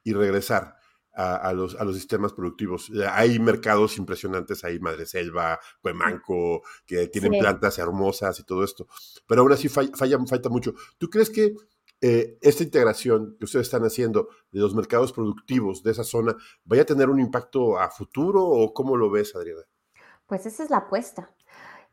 [0.05, 0.75] y regresar
[1.16, 2.90] a, los, a los sistemas productivos.
[3.11, 8.87] Hay mercados impresionantes ahí, Madre Selva, Cuemanco, que tienen plantas hermosas y todo esto,
[9.26, 10.74] pero aún así falla, falta mucho.
[10.98, 11.55] ¿Tú crees que
[12.02, 16.83] eh, esta integración que ustedes están haciendo de los mercados productivos de esa zona vaya
[16.83, 19.62] a tener un impacto a futuro o cómo lo ves, Adriana?
[20.26, 21.31] Pues esa es la apuesta.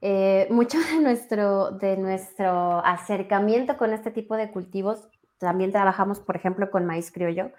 [0.01, 5.07] Eh, mucho de nuestro, de nuestro acercamiento con este tipo de cultivos
[5.43, 7.51] también trabajamos, por ejemplo, con maíz criollo.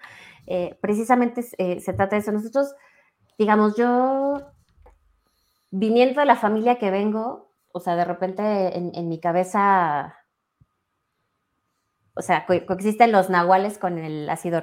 [0.47, 2.31] Eh, precisamente eh, se trata de eso.
[2.31, 2.75] Nosotros,
[3.37, 4.51] digamos, yo,
[5.71, 10.15] viniendo de la familia que vengo, o sea, de repente en, mi cabeza,
[12.15, 14.61] o sea, coexisten los nahuales con el ácido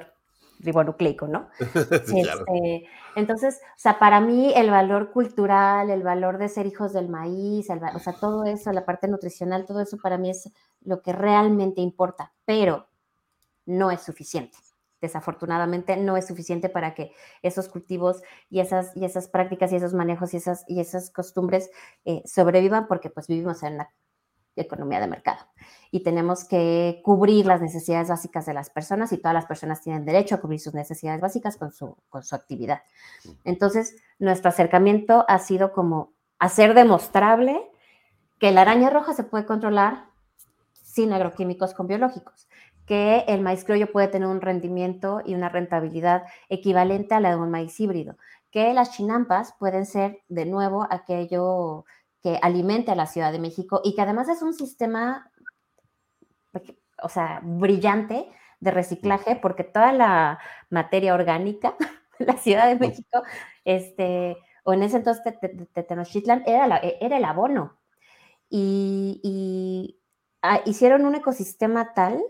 [0.63, 1.49] ribonucleico, ¿no?
[1.93, 7.09] Este, entonces, o sea, para mí el valor cultural, el valor de ser hijos del
[7.09, 11.13] maíz, o sea, todo eso, la parte nutricional, todo eso para mí es lo que
[11.13, 12.33] realmente importa.
[12.45, 12.87] Pero
[13.65, 14.57] no es suficiente.
[15.01, 19.93] Desafortunadamente no es suficiente para que esos cultivos y esas, y esas prácticas y esos
[19.93, 21.69] manejos y esas, y esas costumbres
[22.05, 23.89] eh, sobrevivan porque pues vivimos en una
[24.55, 25.45] economía de mercado
[25.91, 30.05] y tenemos que cubrir las necesidades básicas de las personas y todas las personas tienen
[30.05, 32.83] derecho a cubrir sus necesidades básicas con su, con su actividad.
[33.43, 37.69] Entonces, nuestro acercamiento ha sido como hacer demostrable
[38.39, 40.05] que la araña roja se puede controlar
[40.71, 42.47] sin agroquímicos con biológicos
[42.85, 47.37] que el maíz criollo puede tener un rendimiento y una rentabilidad equivalente a la de
[47.37, 48.17] un maíz híbrido,
[48.51, 51.85] que las chinampas pueden ser de nuevo aquello
[52.21, 55.31] que alimente a la Ciudad de México y que además es un sistema,
[57.01, 61.75] o sea, brillante de reciclaje porque toda la materia orgánica
[62.19, 63.23] de la Ciudad de México,
[63.65, 67.77] este, o en ese entonces de Tenochtitlan, era, era el abono.
[68.49, 69.99] Y,
[70.41, 72.23] ah, hicieron un ecosistema tal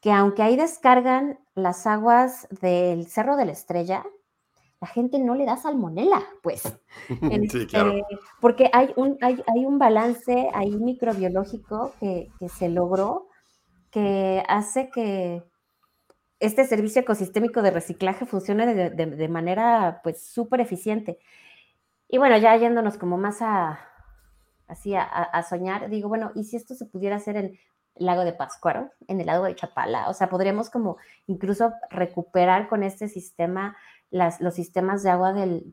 [0.00, 4.04] que aunque ahí descargan las aguas del Cerro de la Estrella,
[4.80, 6.62] la gente no le da salmonela, pues.
[7.50, 7.92] sí, claro.
[7.92, 13.28] Este, porque hay un, hay, un balance ahí microbiológico que, se logró
[13.90, 15.42] que hace que
[16.38, 21.18] este servicio ecosistémico de reciclaje funcione de, manera pues súper eficiente.
[22.08, 23.78] Y bueno, ya yéndonos como más a,
[24.66, 27.58] así a, soñar, digo, bueno, ¿y si esto se pudiera hacer en
[27.96, 30.08] lago de Pascuaro, en el lago de Chapala.
[30.08, 33.76] O sea, podríamos como incluso recuperar con este sistema
[34.10, 35.64] las, los sistemas de agua del,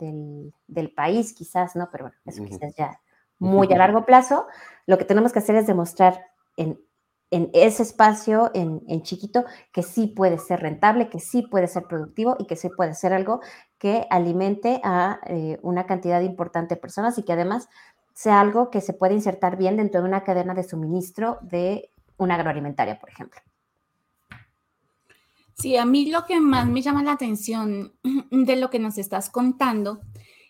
[0.67, 1.89] del, país, quizás, ¿no?
[1.91, 2.99] Pero bueno, eso quizás ya
[3.39, 4.47] muy a largo plazo.
[4.85, 6.25] Lo que tenemos que hacer es demostrar
[6.55, 6.79] en,
[7.29, 12.45] ese espacio en, chiquito que sí puede ser rentable, que sí puede ser productivo y
[12.45, 13.41] que sí puede ser algo
[13.77, 17.69] que alimente a eh, una cantidad importante de personas y que además
[18.13, 22.35] sea algo que se puede insertar bien dentro de una cadena de suministro de una
[22.35, 23.39] agroalimentaria, por ejemplo.
[25.55, 27.93] Sí, a mí lo que más me llama la atención
[28.31, 30.01] de lo que nos estás contando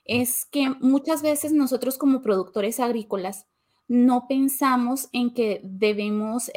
[0.04, 3.46] es que muchas veces nosotros como productores agrícolas
[3.88, 6.52] no pensamos en que debemos,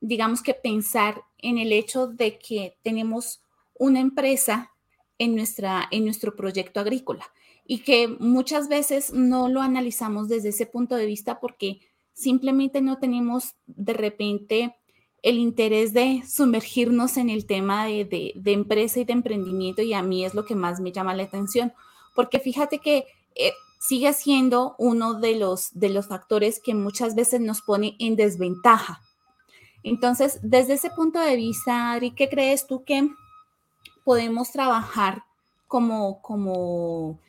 [0.00, 3.42] digamos que pensar en el hecho de que tenemos
[3.74, 4.72] una empresa
[5.18, 7.26] en, nuestra, en nuestro proyecto agrícola
[7.66, 11.80] y que muchas veces no lo analizamos desde ese punto de vista porque
[12.16, 14.74] simplemente no tenemos de repente
[15.22, 20.24] el interés de sumergirnos en el tema de, empresa y de emprendimiento y a mí
[20.24, 21.74] es lo que más me llama la atención,
[22.14, 27.40] porque fíjate que eh, sigue siendo uno de los, de los factores que muchas veces
[27.40, 29.02] nos pone en desventaja.
[29.82, 33.08] Entonces, desde ese punto de vista, Adri, ¿qué crees tú que
[34.04, 35.24] podemos trabajar
[35.68, 37.20] como, como,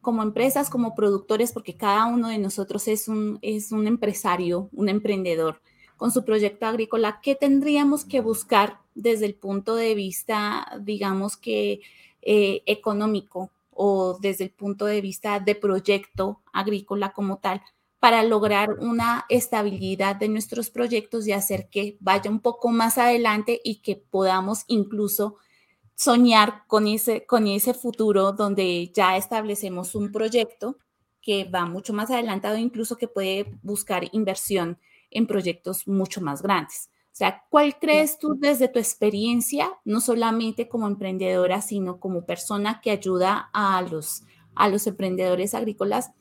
[0.00, 4.88] como empresas, como productores, porque cada uno de nosotros es un, es un empresario, un
[4.88, 5.60] emprendedor?
[6.00, 11.82] con su proyecto agrícola, ¿qué tendríamos que buscar desde el punto de vista, digamos que
[12.22, 17.60] eh, económico o desde el punto de vista de proyecto agrícola como tal,
[17.98, 23.60] para lograr una estabilidad de nuestros proyectos y hacer que vaya un poco más adelante
[23.62, 25.36] y que podamos incluso
[26.00, 30.78] soñar con ese, con ese futuro donde ya establecemos un proyecto
[31.20, 34.78] que va mucho más adelantado, incluso que puede buscar inversión
[35.10, 36.88] en proyectos mucho más grandes.
[37.12, 42.80] O sea, ¿cuál crees tú desde tu experiencia, no solamente como emprendedora, sino como persona
[42.80, 44.22] que ayuda a los,
[44.54, 46.12] a los emprendedores agrícolas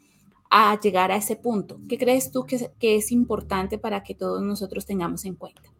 [0.49, 1.79] a llegar a ese punto?
[1.87, 5.71] ¿Qué crees tú que, es importante para que todos nosotros tengamos en cuenta?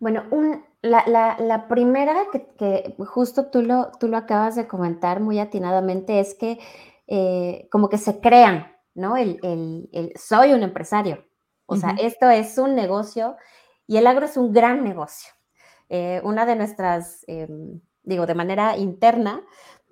[0.00, 0.24] Bueno,
[0.82, 2.26] la, primera
[2.58, 6.58] que, justo tú lo, tú lo acabas de comentar muy atinadamente es que
[7.06, 9.16] eh, como que se crean, ¿no?
[9.16, 9.38] el,
[9.92, 11.24] el, soy un empresario,
[11.66, 13.36] o sea, esto es un negocio
[13.86, 15.32] y el agro es un gran negocio.
[15.88, 19.42] Eh, una de nuestras, em, digo, de manera interna,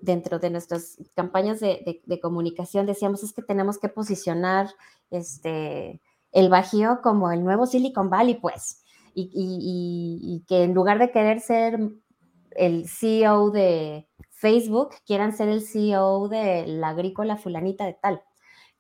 [0.00, 4.70] dentro de nuestras campañas de, comunicación, decíamos es que tenemos que posicionar
[5.10, 6.00] este,
[6.32, 8.82] el Bajío como el nuevo Silicon Valley, pues,
[9.26, 11.78] y, que en lugar de querer ser
[12.52, 18.22] el CEO de Facebook, quieran ser el CEO de la agrícola fulanita de tal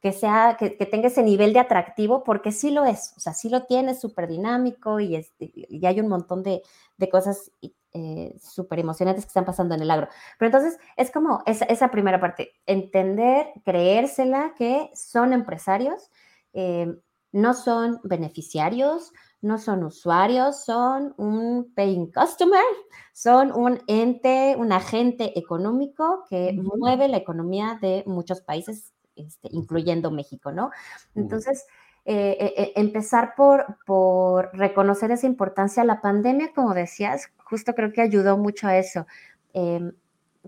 [0.00, 3.48] que, sea, que, tenga ese nivel de atractivo, porque sí lo es, o sea, sí
[3.48, 6.62] lo tiene, súper dinámico y, y, hay un montón de,
[7.10, 7.50] cosas
[7.92, 10.08] eh, súper emocionantes que están pasando en el agro.
[10.38, 16.10] Pero entonces es como esa, esa primera parte, entender, creérsela que son empresarios,
[16.52, 16.94] eh,
[17.32, 22.64] no son beneficiarios, no son usuarios, son un paying customer,
[23.12, 30.10] son un ente, un agente económico que mueve la economía de muchos países este, incluyendo
[30.10, 30.70] México, ¿no?
[31.14, 31.66] Entonces,
[32.04, 35.84] eh, eh, eh, empezar por, por reconocer esa importancia.
[35.84, 39.06] La pandemia, como decías, justo creo que ayudó mucho a eso.
[39.52, 39.92] Em,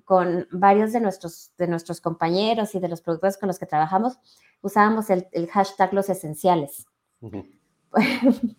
[0.05, 4.19] con varios de nuestros, de nuestros compañeros y de los productores con los que trabajamos,
[4.63, 6.87] usábamos el, hashtag los esenciales.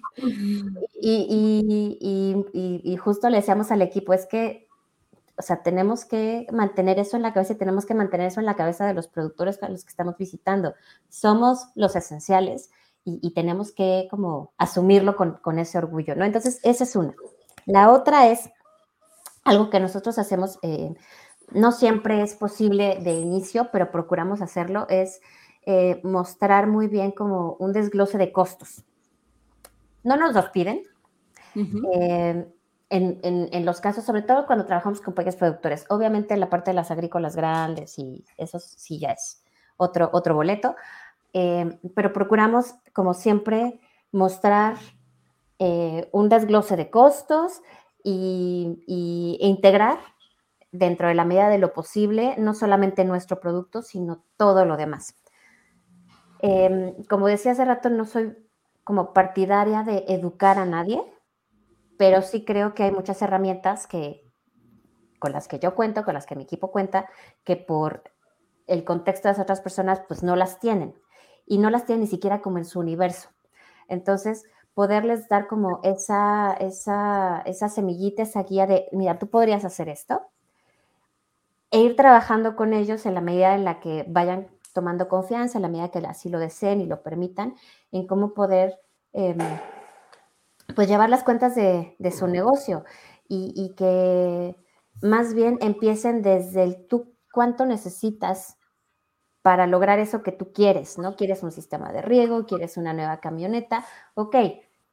[1.02, 4.68] y, justo le decíamos al equipo, es que
[5.38, 8.46] o sea, tenemos que mantener eso en la cabeza y tenemos que mantener eso en
[8.46, 10.76] la cabeza de los productores a los que estamos visitando.
[11.10, 12.70] Somos los esenciales
[13.04, 16.26] y, tenemos que como asumirlo con, ese orgullo, ¿no?
[16.26, 17.16] Entonces, esa es una.
[17.66, 18.52] La otra es
[19.44, 20.94] algo que nosotros hacemos, eh,
[21.50, 25.22] no siempre es posible de inicio, pero procuramos hacerlo, es
[25.66, 28.84] eh, mostrar muy bien como un desglose de costos.
[30.04, 30.84] No nos los piden
[32.90, 35.86] en, los casos, sobre todo cuando trabajamos con pequeños productores.
[35.90, 39.44] Obviamente la parte de las agrícolas grandes y eso sí ya es
[39.78, 40.76] otro, otro boleto,
[41.34, 43.80] eh, pero procuramos, como siempre,
[44.12, 44.78] mostrar
[45.60, 47.62] eh, un desglose de costos
[48.04, 50.00] y, e integrar
[50.72, 55.16] dentro de la medida de lo posible no solamente nuestro producto, sino todo lo demás.
[56.40, 58.36] Em, como decía hace rato, no soy
[58.84, 61.02] como partidaria de educar a nadie,
[61.98, 64.24] pero sí creo que hay muchas herramientas que,
[65.20, 67.08] con las que yo cuento, con las que mi equipo cuenta,
[67.44, 68.04] que por
[68.68, 70.96] el contexto de las otras personas, pues no las tienen.
[71.46, 73.30] Y no las tienen ni siquiera como en su universo.
[73.88, 79.90] Entonces, poderles dar como esa, esa, esa semillita, esa guía de, mira, tú podrías hacer
[79.90, 80.22] esto,
[81.72, 85.64] e ir trabajando con ellos en la medida en la que vayan tomando confianza, en
[85.64, 87.56] la medida que así lo deseen y lo permitan,
[87.92, 88.80] en cómo poder
[89.14, 89.38] em,
[90.76, 92.86] pues llevar las cuentas de, su negocio.
[93.28, 94.58] Y, que
[95.02, 98.58] más bien empiecen desde el tú cuánto necesitas
[99.42, 101.16] para lograr eso que tú quieres, ¿no?
[101.16, 104.36] Quieres un sistema de riego, quieres una nueva camioneta, ok,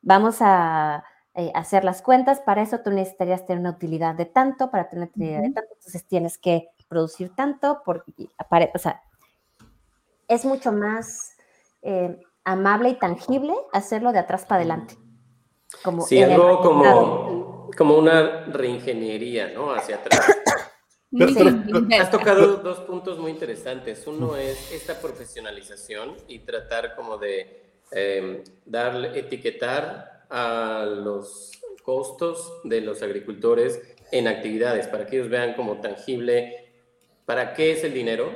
[0.03, 1.05] vamos a
[1.35, 5.05] eh, hacer las cuentas, para eso tú necesitarías tener una utilidad de tanto, para tener
[5.05, 8.05] una utilidad de tanto, entonces tienes que producir tanto, por,
[8.75, 9.03] o sea,
[10.29, 11.37] es mucho más
[11.83, 14.97] eh, amable y tangible hacerlo de atrás para adelante.
[15.83, 19.73] Como sí, algo como, como una reingeniería, ¿no?
[19.73, 20.21] Hacia atrás.
[22.01, 24.07] has tocado dos puntos muy interesantes.
[24.07, 31.53] Uno es esta profesionalización y tratar como de eh, darle, etiquetar a los
[31.83, 33.81] costos de los agricultores
[34.13, 36.67] en actividades para que ellos vean como tangible
[37.25, 38.31] para qué es el dinero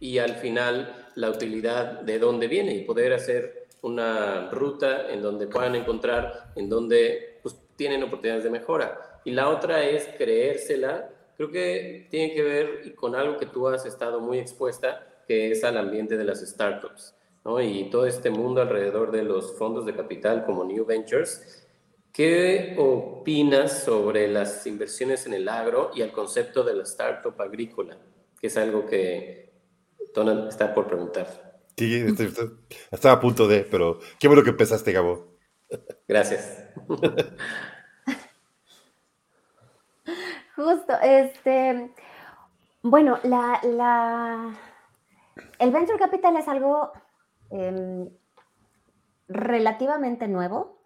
[0.00, 5.46] y al final la utilidad de dónde viene y poder hacer una ruta en donde
[5.46, 9.20] puedan encontrar, en donde pues, tienen oportunidades de mejora.
[9.24, 11.10] Y la otra es creérsela.
[11.36, 15.64] Creo que tiene que ver con algo que tú has estado muy expuesta, que es
[15.64, 17.14] al ambiente de las startups.
[17.44, 17.60] ¿no?
[17.60, 21.66] Y todo este mundo alrededor de los fondos de capital como New Ventures.
[22.12, 27.98] ¿Qué opinas sobre las inversiones en el agro y el concepto de la startup agrícola?
[28.44, 29.53] que es algo que
[30.14, 31.26] Donald está por preguntar.
[31.76, 32.06] Sí,
[32.92, 35.34] estaba a punto de, pero qué bueno que empezaste, Gabo.
[36.06, 36.68] Gracias.
[40.56, 41.92] Justo, este,
[42.82, 44.56] bueno, la, la,
[45.58, 46.92] el venture capital es algo
[47.50, 48.08] em,
[49.26, 50.80] relativamente nuevo.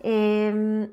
[0.00, 0.90] Em,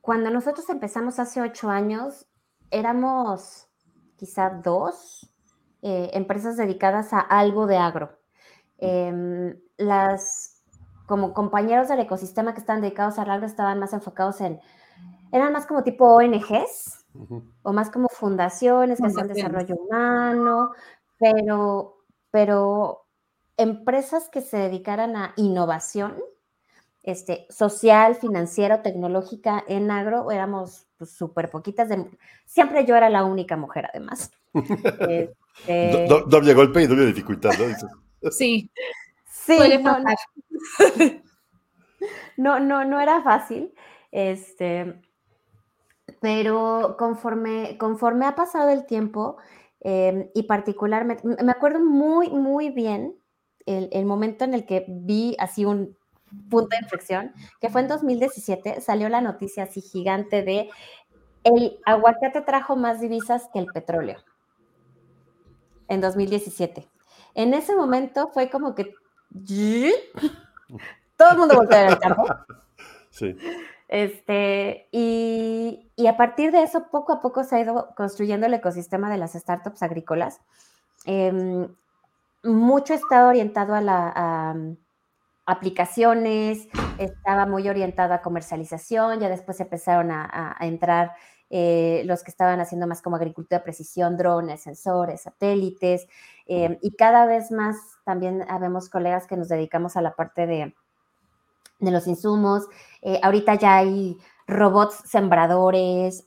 [0.00, 2.26] cuando nosotros empezamos hace ocho años,
[2.72, 3.68] éramos
[4.16, 5.31] quizá dos
[5.82, 8.18] eh, empresas dedicadas a algo de agro.
[8.78, 10.62] Em, las,
[11.06, 14.60] como compañeros del ecosistema que estaban dedicados al agro estaban más enfocados en,
[15.32, 17.06] eran más como tipo ONGs
[17.62, 20.70] o más como fundaciones que hacen desarrollo humano,
[21.18, 21.98] pero,
[22.30, 23.06] pero
[23.56, 26.16] empresas que se dedicaran a innovación
[27.02, 31.88] este, social, financiera, tecnológica en agro, éramos súper poquitas.
[31.88, 32.08] De,
[32.46, 34.30] siempre yo era la única mujer, además.
[35.58, 38.30] este, doble golpe y doble dificultad, ¿no?
[38.30, 38.70] Sí.
[39.26, 39.98] Sí, no,
[42.36, 43.74] no, no, no, era fácil.
[44.12, 45.00] Este,
[46.20, 49.38] pero conforme, conforme ha pasado el tiempo,
[49.80, 53.16] em, y particularmente, me acuerdo muy, muy bien
[53.66, 55.96] el, el, momento en el que vi así un
[56.48, 60.70] punto de inflexión, que fue en 2017, salió la noticia así gigante de
[61.44, 64.18] el aguacate trajo más divisas que el petróleo
[65.92, 66.88] en 2017.
[67.34, 68.94] En ese momento fue como que
[71.16, 72.24] todo el mundo volvió al campo.
[73.10, 73.36] Sí.
[73.88, 79.10] Este, y, a partir de eso, poco a poco se ha ido construyendo el ecosistema
[79.10, 80.40] de las startups agrícolas.
[81.04, 81.68] Em,
[82.42, 84.54] mucho está orientado a la,
[85.44, 86.68] aplicaciones,
[86.98, 91.12] estaba muy orientado a comercialización, ya después empezaron a, entrar
[91.54, 96.08] eh, los que estaban haciendo más como agricultura de precisión, drones, sensores, satélites,
[96.46, 100.74] eh, y cada vez más también habemos colegas que nos dedicamos a la parte de,
[101.78, 102.68] de los insumos.
[103.02, 106.26] Eh, ahorita ya hay robots sembradores,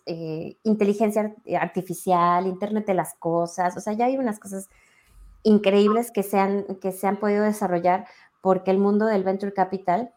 [0.61, 4.69] inteligencia artificial, Internet de las cosas, o sea, ya hay unas cosas
[5.41, 8.05] increíbles que se que se han podido desarrollar
[8.41, 10.13] porque el mundo del venture capital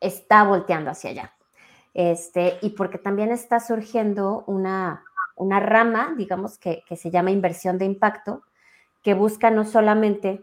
[0.00, 1.32] está volteando hacia allá.
[1.94, 5.04] Este, y porque también está surgiendo una,
[5.36, 8.42] una rama, digamos, que, se llama inversión de impacto,
[9.02, 10.42] que busca no solamente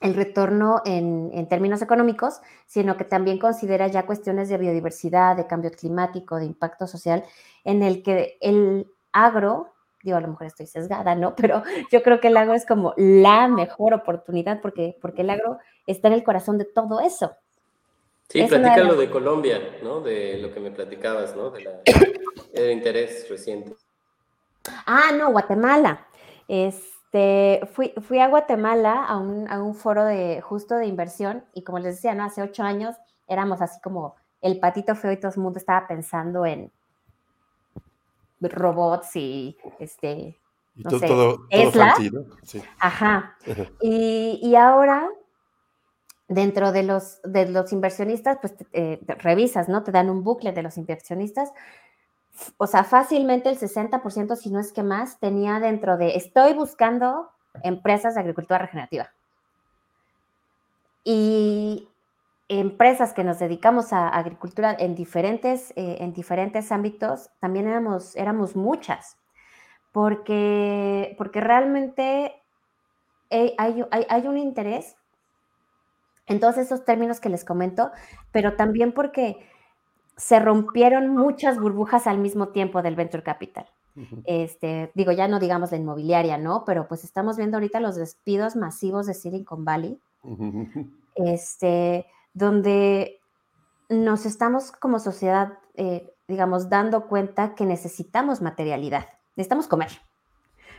[0.00, 5.46] el retorno en, en, términos económicos, sino que también considera ya cuestiones de biodiversidad, de
[5.46, 7.24] cambio climático, de impacto social,
[7.64, 11.34] en el que el agro, digo, a lo mejor estoy sesgada, ¿no?
[11.36, 15.58] Pero yo creo que el agro es como la mejor oportunidad porque, porque el agro
[15.86, 17.36] está en el corazón de todo eso.
[18.30, 20.00] Sí, platica lo de Colombia, ¿no?
[20.00, 21.50] De lo que me platicabas, ¿no?
[21.50, 21.72] De la,
[22.54, 23.74] del interés reciente.
[24.86, 26.06] Ah, no, Guatemala.
[26.46, 31.64] Este, fui, fui a Guatemala a un, a un foro de justo de inversión y
[31.64, 32.22] como les decía, ¿no?
[32.22, 32.94] Hace ocho años
[33.26, 36.70] éramos así como el patito feo y todo el mundo estaba pensando en
[38.40, 40.38] robots y este,
[40.76, 41.46] no sé, todo,
[42.42, 42.62] sí.
[42.78, 43.36] Ajá.
[43.80, 45.10] Y, y, ahora
[46.30, 49.82] dentro de los, de los inversionistas, pues eh, revisas, ¿no?
[49.82, 51.52] Te dan un bucle de los inversionistas.
[52.56, 57.28] O sea, fácilmente el 60%, si no es que más, tenía dentro de, estoy buscando
[57.64, 59.10] empresas de agricultura regenerativa.
[61.04, 61.88] Y,
[62.48, 68.56] empresas que nos dedicamos a agricultura en diferentes, eh, en diferentes ámbitos, también éramos, éramos
[68.56, 69.16] muchas,
[69.92, 72.34] porque, porque realmente
[73.30, 74.96] hay, hay, hay un interés
[76.30, 77.90] en todos esos términos que les comento,
[78.30, 79.46] pero también porque
[80.16, 83.66] se rompieron muchas burbujas al mismo tiempo del venture capital.
[84.24, 86.64] Este, digo, ya no digamos la inmobiliaria, ¿no?
[86.64, 90.00] Pero pues estamos viendo ahorita los despidos masivos de Silicon Valley.
[91.16, 93.18] Este, donde
[93.88, 99.90] nos estamos como sociedad, eh, digamos, dando cuenta que necesitamos materialidad, necesitamos comer,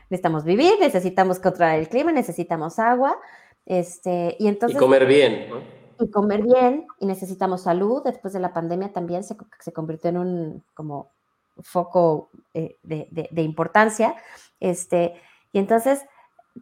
[0.09, 3.17] necesitamos vivir, necesitamos controlar el clima, necesitamos agua,
[3.65, 4.75] este, y entonces...
[4.75, 5.61] Y comer bien, ¿no?
[5.99, 8.01] Y comer bien, y necesitamos salud.
[8.03, 11.11] Después de la pandemia también se, se convirtió en un como
[11.59, 14.15] foco eh, de, de, de, importancia.
[14.59, 15.13] Este,
[15.51, 16.01] y entonces,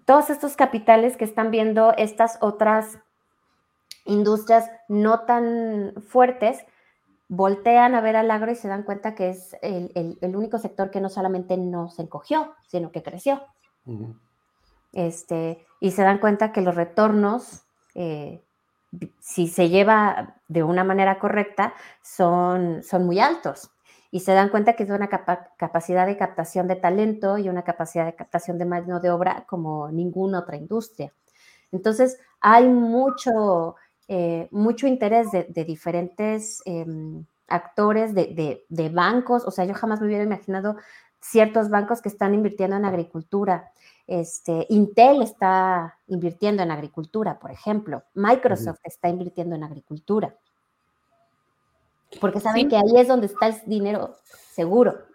[0.05, 2.99] todos estos capitales que están viendo estas otras
[4.05, 6.65] industrias no tan fuertes
[7.27, 10.89] voltean a ver al agro y se dan cuenta que es el, el, único sector
[10.89, 13.41] que no solamente no se encogió, sino que creció.
[13.85, 14.19] Uh -huh.
[14.93, 17.63] Este, y se dan cuenta que los retornos,
[17.95, 18.41] eh,
[19.19, 23.71] si se lleva de una manera correcta, son, son muy altos.
[24.11, 27.63] Y se dan cuenta que es una capa capacidad de captación de talento y una
[27.63, 31.13] capacidad de captación de mano de obra como ninguna otra industria.
[31.71, 33.75] Entonces, hay mucho,
[34.07, 36.85] eh, mucho interés de, diferentes eh,
[37.47, 39.45] actores, de, de, de, bancos.
[39.45, 40.77] O sea, yo jamás me hubiera imaginado
[41.21, 43.71] ciertos bancos que están invirtiendo en agricultura.
[44.07, 48.03] Este, Intel está invirtiendo en agricultura, por ejemplo.
[48.15, 48.87] Microsoft uh -huh.
[48.87, 50.35] está invirtiendo en agricultura.
[52.19, 52.67] Porque saben sí.
[52.69, 54.15] que ahí es donde está el dinero
[54.51, 55.09] seguro.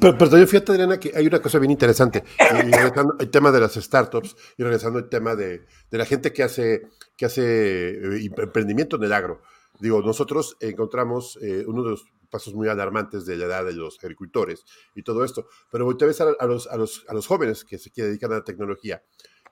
[0.00, 2.24] Pero, pero fíjate, Adriana, que hay una cosa bien interesante.
[2.38, 6.32] Y regresando al tema de las startups y regresando al tema de, de la gente
[6.32, 6.82] que hace,
[7.16, 9.42] que hace eh, emprendimiento en el agro.
[9.80, 13.98] Digo, nosotros encontramos eh, uno de los pasos muy alarmantes de la edad de los
[14.02, 14.64] agricultores
[14.94, 15.46] y todo esto.
[15.70, 18.44] Pero te ves a, a, los, a, los, jóvenes que se que dedican a la
[18.44, 19.02] tecnología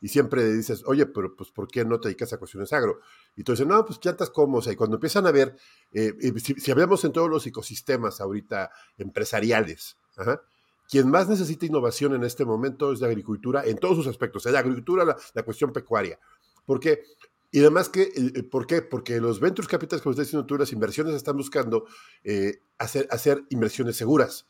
[0.00, 3.00] y siempre dices, oye, pero pues ¿por qué no te dedicas a cuestiones agro?
[3.36, 5.56] Y tú dices, no, pues plantas como, o sea, y cuando empiezan a ver,
[5.92, 10.40] eh, si, si, hablamos en todos los ecosistemas ahorita empresariales, ajá,
[10.88, 14.52] quien más necesita innovación en este momento es la agricultura en todos sus aspectos, es
[14.52, 16.18] la agricultura, la, la cuestión pecuaria.
[16.64, 17.02] Porque
[17.51, 18.82] y además, que, eh, ¿por qué?
[18.82, 21.86] Porque los ventures capitals, como estás diciendo tú, las inversiones están buscando
[22.24, 24.46] eh, hacer, hacer inversiones seguras.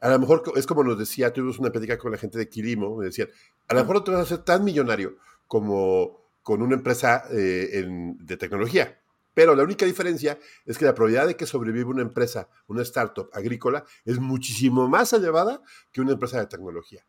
[0.00, 2.96] A lo mejor es como nos decía, tuvimos una plática con la gente de Quilimo,
[2.96, 3.28] me decían,
[3.68, 5.16] a lo mejor no te vas a ser tan millonario
[5.46, 7.86] como con una empresa eh,
[8.18, 9.00] de tecnología.
[9.32, 13.30] Pero la única diferencia es que la probabilidad de que sobreviva una empresa, una startup
[13.32, 17.04] agrícola, es muchísimo más elevada que una empresa de tecnología.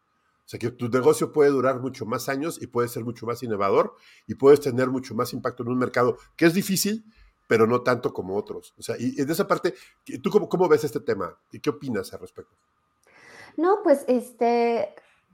[0.46, 3.41] O sea, que tu negocio puede durar mucho más años y puede ser mucho más
[3.41, 3.96] innovador
[4.28, 7.04] y puedes tener mucho más impacto en un mercado que es difícil,
[7.48, 8.76] pero no tanto como otros.
[8.78, 9.74] O sea, y de esa parte,
[10.22, 11.36] ¿tú cómo, cómo ves este tema?
[11.52, 12.56] ¿Y qué opinas al respecto?
[13.58, 14.93] No, pues este,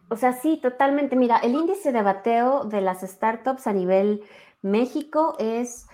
[0.09, 1.15] o sea, sí, totalmente.
[1.15, 4.23] Mira, el índice de bateo de las startups a nivel
[4.61, 5.87] México es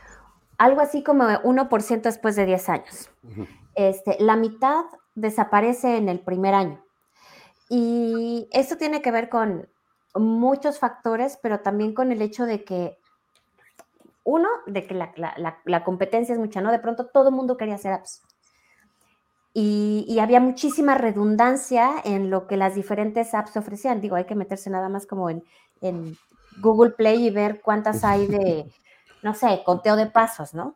[0.58, 3.10] algo así como 1% después de 10 años.
[3.76, 6.84] Este, la mitad desaparece en el primer año.
[7.70, 9.68] Y esto tiene que ver con
[10.16, 12.98] muchos factores, pero también con el hecho de que,
[14.24, 16.72] uno, de que la, la, la competencia es mucha, ¿no?
[16.72, 18.22] De pronto todo el mundo quería hacer apps.
[19.54, 24.02] Y, y, había muchísima redundancia en lo que las diferentes apps ofrecían.
[24.02, 25.44] Digo, hay que meterse nada más como en,
[25.82, 26.16] en
[26.62, 28.72] Google Play y ver cuántas hay de,
[29.24, 30.76] no sé, conteo de pasos, ¿no?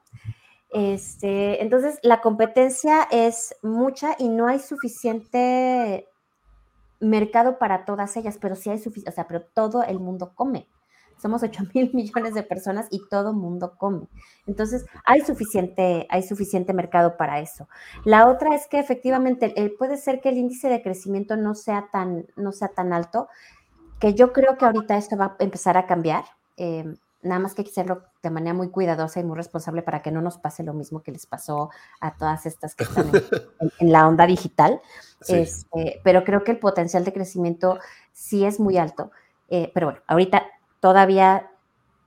[0.71, 6.07] Este, entonces, la competencia es mucha y no hay suficiente
[7.01, 10.67] mercado para todas ellas, pero sí hay suficiente, o sea, pero todo el mundo come.
[11.21, 14.07] Somos 8 mil millones de personas y todo mundo come.
[14.47, 17.67] Entonces, hay suficiente, hay suficiente mercado para eso.
[18.05, 21.89] La otra es que efectivamente eh, puede ser que el índice de crecimiento no sea
[21.91, 23.27] tan, no sea tan alto,
[23.99, 26.23] que yo creo que ahorita esto va a empezar a cambiar.
[26.57, 30.01] Eh, nada más que hay que hacerlo de manera muy cuidadosa y muy responsable para
[30.01, 31.69] que no nos pase lo mismo que les pasó
[31.99, 33.15] a todas estas que están en,
[33.59, 34.81] en, en la onda digital.
[35.21, 35.35] Sí.
[35.35, 37.79] Este, pero creo que el potencial de crecimiento
[38.11, 39.11] sí es muy alto.
[39.49, 40.43] Eh, pero bueno, ahorita
[40.79, 41.51] todavía,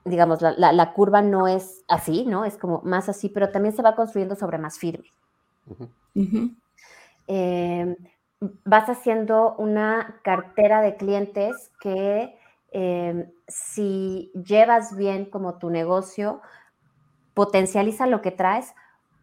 [0.05, 2.45] digamos, la, la, la, curva no es así, ¿no?
[2.45, 5.09] Es como más así, pero también se va construyendo sobre más firme.
[5.67, 5.89] Uh -huh.
[6.15, 6.57] Uh -huh.
[7.27, 7.97] Eh,
[8.65, 12.37] vas haciendo una cartera de clientes que
[12.77, 16.43] eh, si llevas bien como tu negocio,
[17.33, 18.75] potencializa lo que traes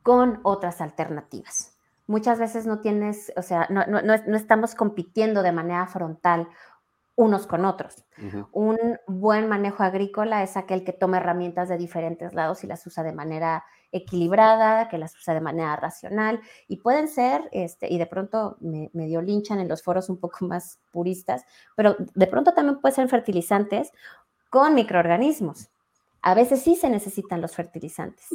[0.04, 1.78] con otras alternativas.
[2.08, 6.48] Muchas veces no tienes, o sea, no, no, no, no estamos compitiendo de manera frontal
[7.16, 8.06] unos con otros.
[8.54, 13.04] Un buen manejo agrícola es aquel que toma herramientas de diferentes lados y las usa
[13.04, 18.06] de manera equilibrada, que las usa de manera racional y pueden ser, este, y de
[18.06, 22.80] pronto me, dio linchan en los foros un poco más puristas, pero de pronto también
[22.80, 23.92] pueden ser fertilizantes
[24.50, 25.70] con microorganismos.
[26.24, 28.28] A veces sí se necesitan los fertilizantes.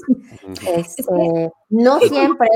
[0.67, 2.49] Este, no siempre,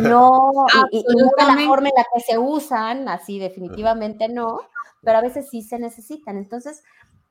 [0.00, 0.52] no,
[0.92, 4.60] y, no de la forma en la que se usan, así definitivamente no,
[5.02, 6.36] pero a veces sí se necesitan.
[6.36, 6.84] Entonces,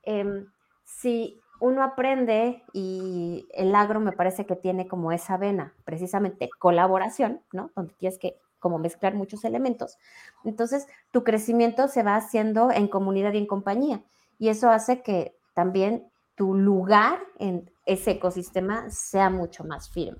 [0.04, 0.48] em,
[0.84, 7.42] si uno aprende y el agro me parece que tiene como esa vena, precisamente colaboración,
[7.52, 7.72] ¿no?
[7.76, 9.98] Donde tienes que como mezclar muchos elementos.
[10.44, 14.04] Entonces, tu crecimiento se va haciendo en comunidad y en compañía.
[14.38, 20.20] Y eso hace que también tu lugar en ese ecosistema sea mucho más firme.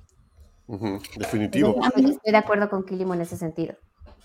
[1.18, 1.76] definitivo.
[1.96, 3.76] Estoy de acuerdo con Kilimo en ese sentido.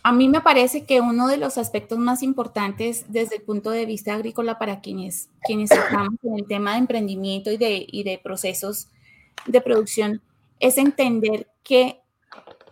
[0.06, 3.86] A mí me parece que uno de los aspectos más importantes desde el punto de
[3.86, 8.18] vista agrícola para quienes, quienes estamos en el tema de emprendimiento y de, y de
[8.18, 8.88] procesos
[9.46, 10.20] de producción
[10.60, 12.02] es entender que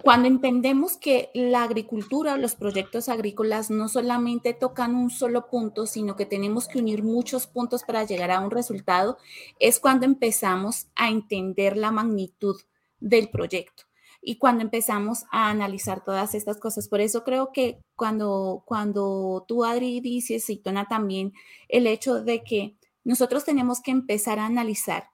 [0.02, 5.86] cuando entendemos que la agricultura o los proyectos agrícolas no solamente tocan un solo punto,
[5.86, 9.16] sino que tenemos que unir muchos puntos para llegar a un resultado,
[9.58, 12.60] es cuando empezamos a entender la magnitud
[13.00, 13.84] del proyecto
[14.22, 16.88] y cuando empezamos a analizar todas estas cosas.
[16.88, 21.32] Por eso creo que cuando, cuando tú, Adri, dices, y Tona también,
[21.68, 25.08] el hecho de que nosotros tenemos que empezar a analizar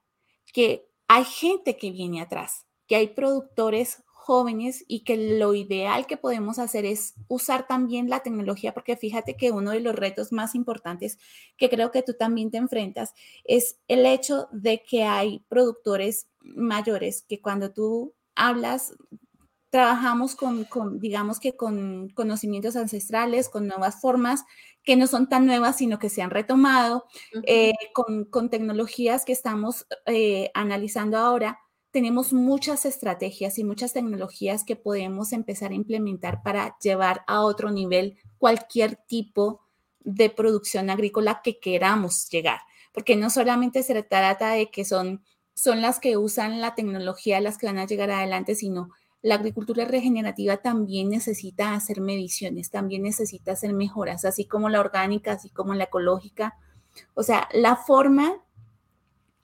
[0.53, 6.15] que hay gente que viene atrás, que hay productores jóvenes y que lo ideal que
[6.15, 10.53] podemos hacer es usar también la tecnología, porque fíjate que uno de los retos más
[10.53, 11.17] importantes
[11.57, 17.23] que creo que tú también te enfrentas es el hecho de que hay productores mayores
[17.27, 18.93] que cuando tú hablas,
[19.69, 20.65] trabajamos con,
[20.99, 24.45] digamos que con conocimientos ancestrales, con nuevas formas
[24.83, 27.05] que no son tan nuevas, sino que se han retomado,
[27.43, 31.59] eh, con, tecnologías que estamos eh, analizando ahora.
[31.91, 37.71] Tenemos muchas estrategias y muchas tecnologías que podemos empezar a implementar para llevar a otro
[37.71, 39.61] nivel cualquier tipo
[39.99, 42.61] de producción agrícola que queramos llegar,
[42.93, 45.23] porque no solamente se trata de que son
[45.59, 48.91] son las que usan la tecnología las que van a llegar adelante, sino
[49.21, 55.33] la agricultura regenerativa también necesita hacer mediciones, también necesita hacer mejoras, así como la orgánica,
[55.33, 56.55] así como la ecológica.
[57.13, 58.41] O sea, la forma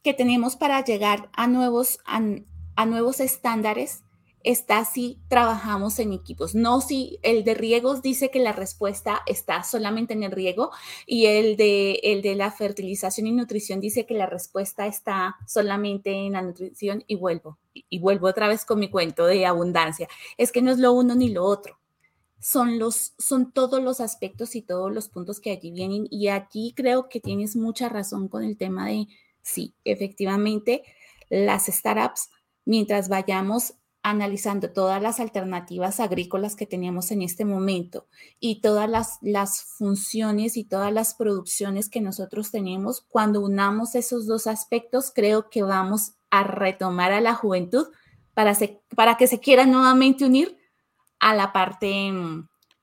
[0.04, 4.05] que tenemos para llegar a nuevos, a nuevos estándares
[4.46, 9.64] está si trabajamos en equipos, no si el de riegos dice que la respuesta está
[9.64, 10.72] solamente en el riego
[11.08, 16.12] y el de, el de la fertilización y nutrición dice que la respuesta está solamente
[16.12, 20.08] en la nutrición y vuelvo, y vuelvo otra vez con mi cuento de abundancia.
[20.38, 21.80] Es que no es lo uno ni lo otro.
[22.40, 26.74] Son, los, son todos los aspectos y todos los puntos que allí vienen y aquí
[26.76, 29.08] creo que tienes mucha razón con el tema de,
[29.42, 30.84] sí, efectivamente,
[31.30, 32.30] las startups,
[32.64, 33.74] mientras vayamos
[34.06, 38.06] analizando todas las alternativas agrícolas que teníamos en este momento
[38.40, 44.28] y todas las, las funciones y todas las producciones que nosotros tenemos, cuando unamos esos
[44.28, 47.88] dos aspectos, creo que vamos a retomar a la juventud
[48.36, 48.56] para,
[48.96, 50.56] para que se quiera nuevamente unir
[51.20, 52.14] a la parte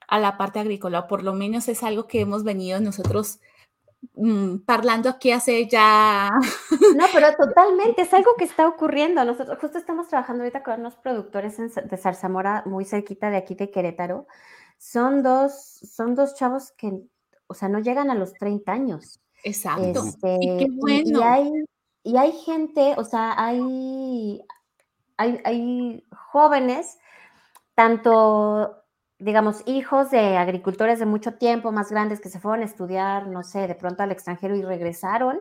[0.09, 3.39] a la parte agrícola, por lo menos es algo que hemos venido nosotros
[4.15, 6.31] Mm, parlando aquí hace ya...
[6.97, 9.25] No, pero totalmente, es algo que está ocurriendo.
[9.25, 13.71] Nosotros justo estamos trabajando ahorita con unos productores de Zarzamora, muy cerquita de aquí de
[13.71, 14.27] Querétaro.
[14.79, 16.93] Son dos, son dos chavos que,
[17.47, 19.21] o sea, no llegan a los 30 años.
[19.45, 20.05] Exacto.
[20.05, 21.21] Este, y qué bueno.
[21.21, 21.53] Y, hay,
[22.03, 24.43] y hay gente, o sea, hay,
[25.17, 26.99] hay, hay jóvenes,
[27.75, 28.82] tanto
[29.23, 33.45] digamos, hijos de agricultores de mucho tiempo, más grandes, que se fueron a estudiar, no
[33.45, 35.41] sé, de pronto al extranjero y regresaron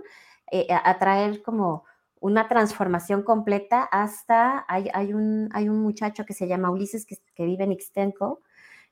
[0.51, 1.83] eh, a, traer como
[2.19, 7.17] una transformación completa hasta, hay, hay, un, hay un muchacho que se llama Ulises, que,
[7.43, 8.41] vive en Ixtenco,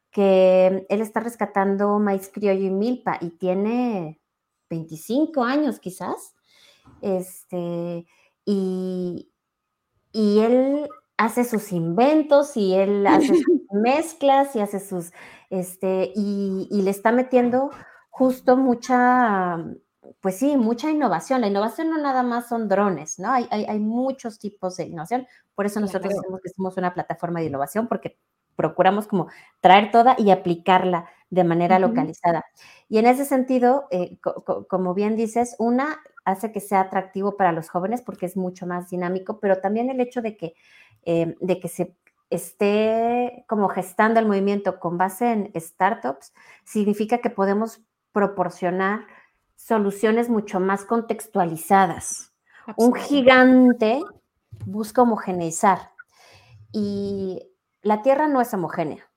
[0.10, 4.20] que él está rescatando maíz criollo y milpa y tiene
[4.72, 6.36] 25 años quizás,
[7.02, 8.08] este,
[8.44, 9.32] y,
[10.12, 10.90] y él
[11.20, 13.44] hace sus inventos y él hace sus
[13.74, 15.12] mezclas y hace sus,
[15.50, 17.72] este, y, le está metiendo
[18.10, 19.58] justo mucha,
[20.22, 21.42] pues sí, mucha innovación.
[21.42, 23.34] La innovación no nada más son drones, ¿no?
[23.34, 25.28] Hay, hay, muchos tipos de innovación.
[25.56, 28.18] Por eso nosotros decimos que somos una plataforma de innovación, porque
[28.56, 29.28] procuramos como
[29.60, 32.46] traer toda y aplicarla de manera localizada.
[32.88, 34.18] Y en ese sentido, eh,
[34.70, 36.00] como bien dices, una
[36.30, 40.00] hace que sea atractivo para los jóvenes porque es mucho más dinámico, pero también el
[40.00, 40.54] hecho de que
[41.04, 41.96] eh, de que se
[42.30, 49.08] esté como gestando el movimiento con base en startups, significa que podemos proporcionar
[49.56, 52.34] soluciones mucho más contextualizadas.
[52.76, 54.04] Un gigante
[54.66, 55.92] busca homogeneizar
[56.72, 57.42] y
[57.82, 59.10] la Tierra no es homogénea.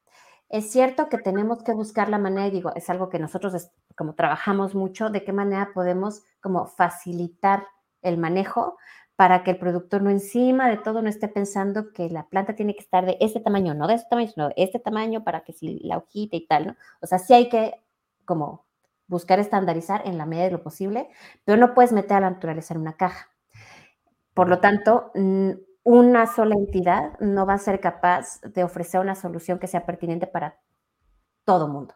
[0.49, 4.14] Es cierto que tenemos que buscar la manera, y digo, es algo que nosotros como
[4.14, 7.66] trabajamos mucho, de qué manera podemos como facilitar
[8.03, 8.76] el manejo
[9.16, 12.74] para que el productor no encima de todo no esté pensando que la planta tiene
[12.74, 15.53] que estar de este tamaño, no de este tamaño, sino de este tamaño para que
[15.53, 16.76] si la hojita y tal, ¿no?
[17.01, 17.74] O sea, sí hay que
[18.24, 18.64] como
[19.07, 21.09] buscar estandarizar en la medida de lo posible,
[21.45, 23.28] pero no puedes meter a la naturaleza en una caja.
[24.34, 25.12] Por lo tanto,
[25.84, 30.26] una sola entidad no va a ser capaz de ofrecer una solución que sea pertinente
[30.26, 30.59] para
[31.45, 31.95] todo mundo.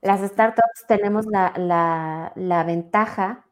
[0.00, 3.46] Las startups tenemos la, la, la ventaja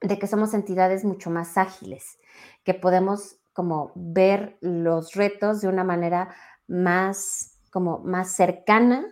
[0.00, 2.18] de que somos entidades mucho más ágiles,
[2.64, 6.34] que podemos como ver los retos de una manera
[6.68, 9.06] más como más cercana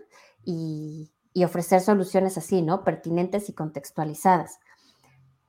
[0.45, 2.85] y, y ofrecer soluciones así, ¿no?
[2.85, 4.59] Pertinentes y contextualizadas.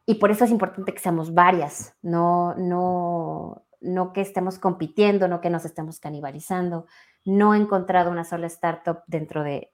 [0.05, 5.41] Y por eso es importante que seamos varias, no, no, no que estemos compitiendo, no
[5.41, 6.85] que nos estemos canibalizando.
[7.23, 9.71] No he encontrado una sola startup dentro de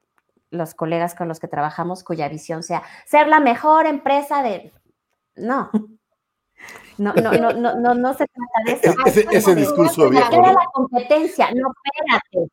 [0.52, 4.72] los colegas con los que trabajamos cuya visión sea ser la mejor empresa de
[5.36, 5.72] no.
[6.98, 8.96] No, no, no, no, no, no se trata de eso.
[9.06, 10.32] Ese, ese discurso viejo.
[10.32, 12.52] Era la competencia, no, espérate.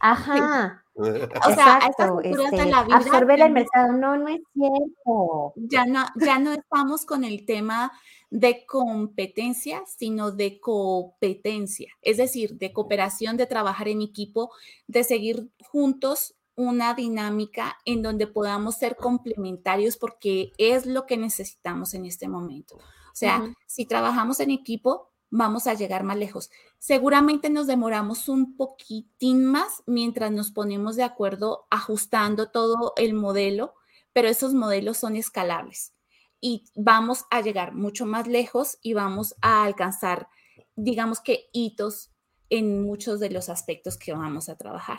[0.00, 0.84] Ajá.
[0.98, 5.52] O sea, Exacto, este, la vida, absorber el mercado, no, no es cierto.
[5.54, 7.92] Ya no, ya no estamos con el tema
[8.30, 14.50] de competencia, sino de competencia, es decir, de cooperación, de trabajar en equipo,
[14.88, 21.94] de seguir juntos una dinámica en donde podamos ser complementarios porque es lo que necesitamos
[21.94, 22.74] en este momento.
[22.76, 26.50] O sea, si trabajamos en equipo, vamos a llegar más lejos.
[26.78, 33.74] Seguramente nos demoramos un poquitín más mientras nos ponemos de acuerdo ajustando todo el modelo,
[34.12, 35.94] pero esos modelos son escalables
[36.40, 40.28] y vamos a llegar mucho más lejos y vamos a alcanzar,
[40.74, 42.10] digamos que hitos
[42.50, 44.98] en muchos de los aspectos que vamos a trabajar.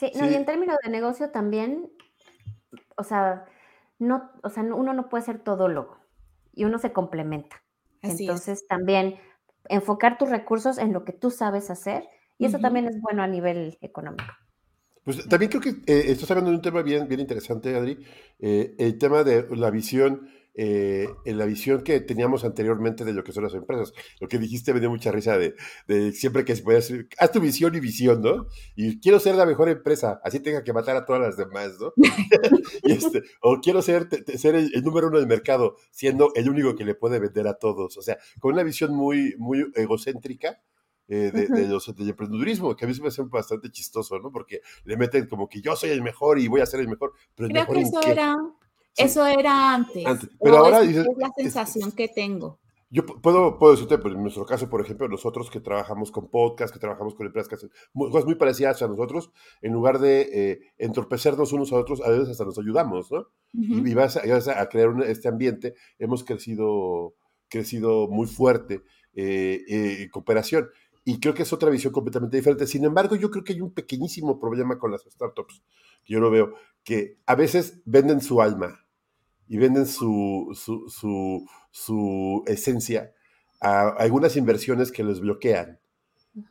[0.00, 1.92] Sí, no, y en términos de negocio también,
[2.96, 3.44] o sea,
[3.98, 5.98] no, o sea, uno no puede ser todólogo
[6.54, 7.62] y uno se complementa.
[8.00, 9.16] Entonces también
[9.68, 13.26] enfocar tus recursos en lo que tú sabes hacer y eso también es bueno a
[13.26, 14.32] nivel económico.
[15.04, 17.98] Pues también creo que eh, estás hablando de un tema bien, bien interesante, Adri,
[18.38, 20.30] eh, el tema de la visión
[20.62, 23.94] eh, en la visión que teníamos anteriormente de lo que son las empresas.
[24.20, 25.54] Lo que dijiste me dio mucha risa de,
[26.12, 28.46] siempre que se puede hacer, haz tu visión y visión, ¿no?
[28.76, 31.94] Y quiero ser la mejor empresa, así tenga que matar a todas las demás, ¿no?
[32.82, 34.06] Este, o quiero ser,
[34.36, 37.96] ser el, número uno del mercado, siendo el único que le puede vender a todos.
[37.96, 40.60] O sea, con una visión muy, muy egocéntrica.
[41.08, 44.30] Eh, de, los, del emprendedurismo, que a mí se me hace bastante chistoso, ¿no?
[44.30, 47.14] Porque le meten como que yo soy el mejor y voy a ser el mejor.
[47.34, 48.36] Pero Creo mejor que eso era
[48.96, 50.04] eso era antes.
[50.42, 52.60] Pero ahora es, la sensación que tengo.
[52.92, 56.72] Yo puedo, puedo decirte, pero en nuestro caso, por ejemplo, nosotros que trabajamos con podcast,
[56.74, 59.30] que trabajamos con empresas que hacen cosas muy parecidas a nosotros,
[59.62, 63.28] en lugar de eh, entorpecernos unos a otros, a veces hasta nos ayudamos, ¿no?
[63.52, 67.14] Y vas a, crear este ambiente, hemos crecido,
[67.48, 68.82] crecido muy fuerte
[69.14, 70.68] eh, eh, cooperación.
[71.04, 72.66] Y creo que es otra visión completamente diferente.
[72.66, 75.62] Sin embargo, yo creo que hay un pequeñísimo problema con las startups,
[76.04, 78.79] que yo lo veo, que a veces venden su alma
[79.50, 83.12] y venden su, su, su, esencia
[83.60, 85.80] a algunas inversiones que les bloquean.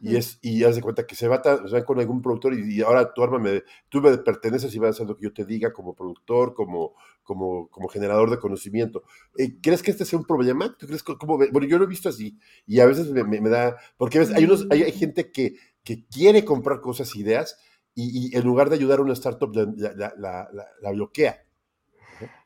[0.02, 3.14] Y es y haz de cuenta que se, va van con algún productor y, ahora
[3.14, 5.72] tu arma me, tú me perteneces y vas a hacer lo que yo te diga
[5.72, 9.04] como productor, como, como, como generador de conocimiento.
[9.38, 10.76] Eh, ¿Crees que este sea un problema?
[10.78, 12.38] ¿Tú crees cómo, bueno, yo lo he visto así
[12.68, 16.44] y a veces me, me, da, porque hay, unos, hay, hay gente que, que quiere
[16.44, 17.58] comprar cosas, ideas,
[17.96, 20.50] y, en lugar de ayudar a una startup la, la,
[20.82, 21.46] la, bloquea.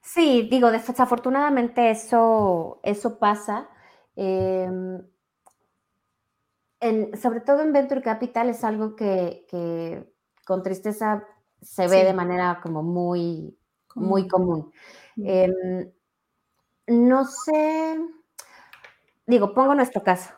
[0.01, 3.69] Sí, digo, desafortunadamente eso, eso pasa.
[4.15, 5.01] Em,
[7.21, 10.13] sobre todo en Venture Capital es algo que, que
[10.45, 11.25] con tristeza
[11.61, 13.57] se ve de manera como muy,
[13.95, 14.71] muy común.
[15.17, 15.91] Em,
[16.87, 17.97] no sé,
[19.25, 20.33] digo, pongo nuestro caso.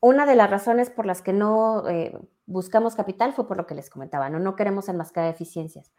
[0.00, 2.16] Una de las razones por las que no eh,
[2.46, 4.38] buscamos capital fue por lo que les comentaba, ¿no?
[4.38, 5.92] No queremos enmascarar eficiencias,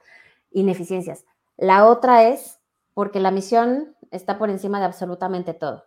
[0.52, 1.26] ineficiencias.
[1.60, 2.62] La otra es
[2.94, 5.84] porque la misión está por encima de absolutamente todo.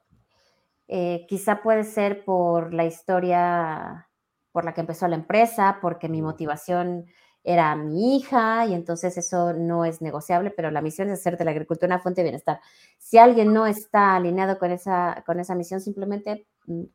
[0.87, 4.07] Eh, quizá puede ser por la historia
[4.53, 7.07] por la que empezó la empresa, porque mi motivación
[7.43, 11.47] era mi hija y entonces eso no es negociable, pero la misión es hacer de
[11.47, 12.61] la agricultura una fuente de bienestar.
[12.99, 16.47] Si alguien no está alineado con esa, con esa misión, simplemente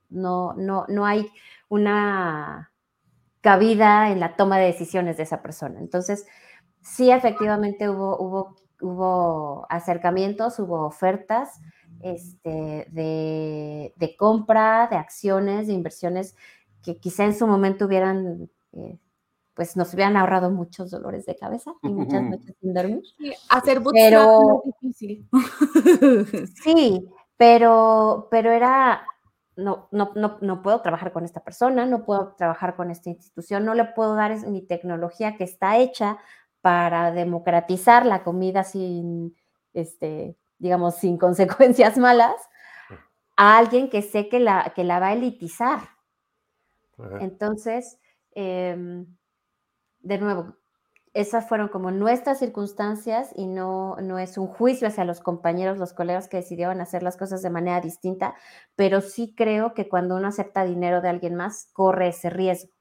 [0.10, 1.28] no, no, no hay
[1.68, 2.72] una
[3.42, 5.80] cabida en la toma de decisiones de esa persona.
[5.80, 6.28] Entonces,
[6.82, 11.60] sí, efectivamente hubo, hubo hubo acercamientos, hubo ofertas
[12.02, 16.36] este, de, compra, de acciones, de inversiones
[16.84, 18.98] que quizá en su momento hubieran, eh,
[19.54, 23.02] pues nos hubieran ahorrado muchos dolores de cabeza y muchas noches sin dormir.
[23.50, 25.28] hacer pero, es difícil.
[26.64, 29.06] sí, pero, pero era,
[29.56, 33.66] no, no, no, no puedo trabajar con esta persona, no puedo trabajar con esta institución,
[33.66, 36.20] no le puedo dar mi tecnología que está hecha
[36.62, 39.36] para democratizar la comida sin,
[39.74, 42.36] este, digamos, sin consecuencias malas
[43.36, 45.80] a alguien que sé que la, que la va a elitizar.
[47.20, 48.00] Entonces,
[48.34, 49.06] em,
[50.00, 50.56] de nuevo,
[51.14, 55.94] esas fueron como nuestras circunstancias y no, no es un juicio hacia los compañeros, los
[55.94, 58.36] colegas que decidieron hacer las cosas de manera distinta,
[58.76, 62.72] pero sí creo que cuando uno acepta dinero de alguien más, corre ese riesgo.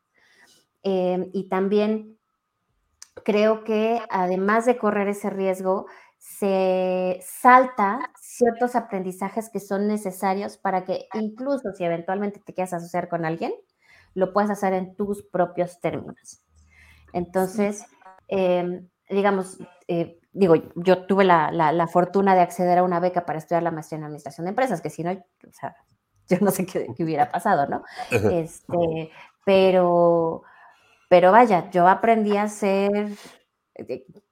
[0.82, 2.15] Em, y también
[3.24, 5.86] creo que además de correr ese riesgo,
[6.18, 13.08] se salta ciertos aprendizajes que son necesarios para que incluso si eventualmente te quieras asociar
[13.08, 13.52] con alguien,
[14.14, 16.42] lo puedas hacer en tus propios términos.
[17.12, 17.84] Entonces,
[18.28, 19.58] em, digamos,
[19.88, 23.98] eh, digo, yo tuve la, fortuna de acceder a una beca para estudiar la maestría
[23.98, 25.76] en administración de empresas, que si no, o sea,
[26.28, 27.84] yo no sé qué, qué hubiera pasado, ¿no?
[28.10, 29.10] Este,
[29.44, 30.42] pero,
[31.08, 32.90] pero vaya, yo aprendí a hacer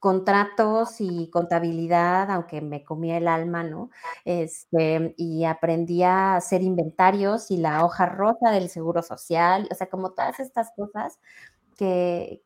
[0.00, 3.90] contratos y contabilidad, aunque me comía el alma, ¿no?
[4.24, 9.88] Este, y aprendí a hacer inventarios y la hoja roja del seguro social, o sea,
[9.88, 11.18] como todas estas cosas
[11.76, 12.42] que,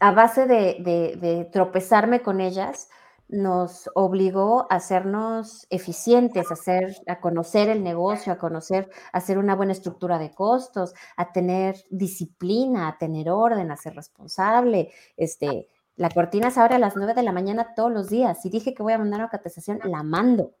[0.00, 2.88] a base de tropezarme con ellas,
[3.28, 9.38] nos obligó a hacernos eficientes, a, hacer, a conocer el negocio, a conocer, a hacer
[9.38, 14.92] una buena estructura de costos, a tener disciplina, a tener orden, a ser responsable.
[15.16, 18.42] Este, la cortina se abre a las 9 de la mañana todos los días.
[18.42, 20.54] Si dije que voy a mandar una cotización, la mando.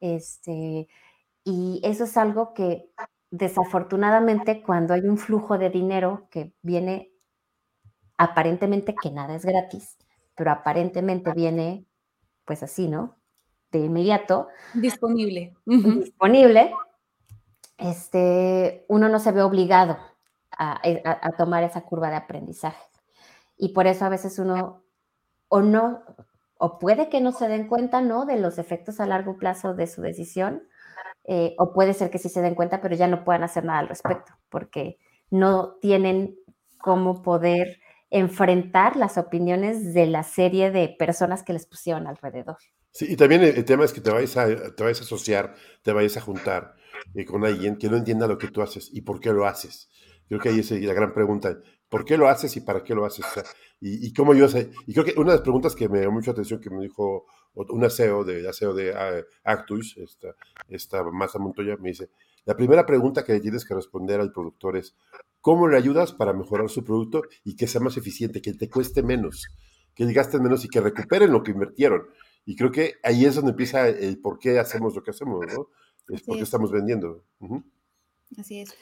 [0.00, 0.88] Este,
[1.44, 2.90] y eso es algo que
[3.30, 7.10] desafortunadamente cuando hay un flujo de dinero que viene
[8.16, 9.96] aparentemente que nada es gratis,
[10.36, 11.86] pero aparentemente viene
[12.44, 13.16] pues así, ¿no?
[13.70, 14.48] De inmediato.
[14.74, 15.54] Disponible.
[15.64, 16.72] Disponible.
[17.78, 19.96] Este, uno no se ve obligado
[20.84, 22.84] eh, a, tomar esa curva de aprendizaje.
[23.56, 24.84] Y por eso a veces uno
[25.48, 26.02] o no,
[26.58, 28.26] o puede que no se den cuenta, ¿no?
[28.26, 30.62] De los efectos a largo plazo de su decisión,
[31.24, 33.80] eh, o puede ser que sí se den cuenta, pero ya no puedan hacer nada
[33.80, 34.98] al respecto, porque
[35.30, 36.36] no tienen
[36.78, 37.80] cómo poder
[38.14, 42.56] enfrentar las opiniones de la serie de personas que les pusieron alrededor.
[42.92, 45.92] Sí, y también el, tema es que te vayas a, te vayas a asociar, te
[45.92, 46.76] vayas a juntar
[47.14, 49.90] eh, con alguien que no entienda lo que tú haces y por qué lo haces.
[50.28, 51.58] Creo que ahí es la gran pregunta.
[51.88, 53.26] ¿Por qué lo haces y para qué lo haces?
[53.80, 54.70] y, cómo yo sé.
[54.86, 57.26] Y creo que una de las preguntas que me dio mucha atención que me dijo
[57.54, 60.28] un aseo de, aseo de uh, Actus, esta,
[60.68, 62.10] esta Masa Montoya, me dice,
[62.44, 64.94] la primera pregunta que le tienes que responder al productor es,
[65.40, 69.02] ¿cómo le ayudas para mejorar su producto y que sea más eficiente, que te cueste
[69.02, 69.48] menos,
[69.94, 72.06] que gasten menos y que recuperen lo que invirtieron?
[72.44, 75.68] Y creo que ahí es donde empieza el por qué hacemos lo que hacemos, ¿no?
[76.08, 77.24] Es porque estamos vendiendo.
[78.38, 78.74] Así es.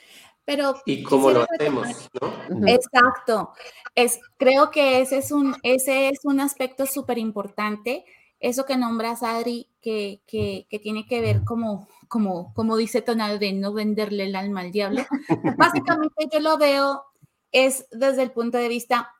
[0.44, 2.66] Pero y cómo lo hacemos, ¿no?
[2.66, 3.52] Exacto.
[3.94, 8.04] Es, creo que ese es un, ese es un aspecto súper importante
[8.43, 13.53] eso que nombras, Adri, que, que, tiene que ver como, como, como dice Tonal de
[13.53, 15.03] no venderle el alma al diablo,
[15.57, 17.05] básicamente yo lo veo
[17.53, 19.11] es desde el punto de vista,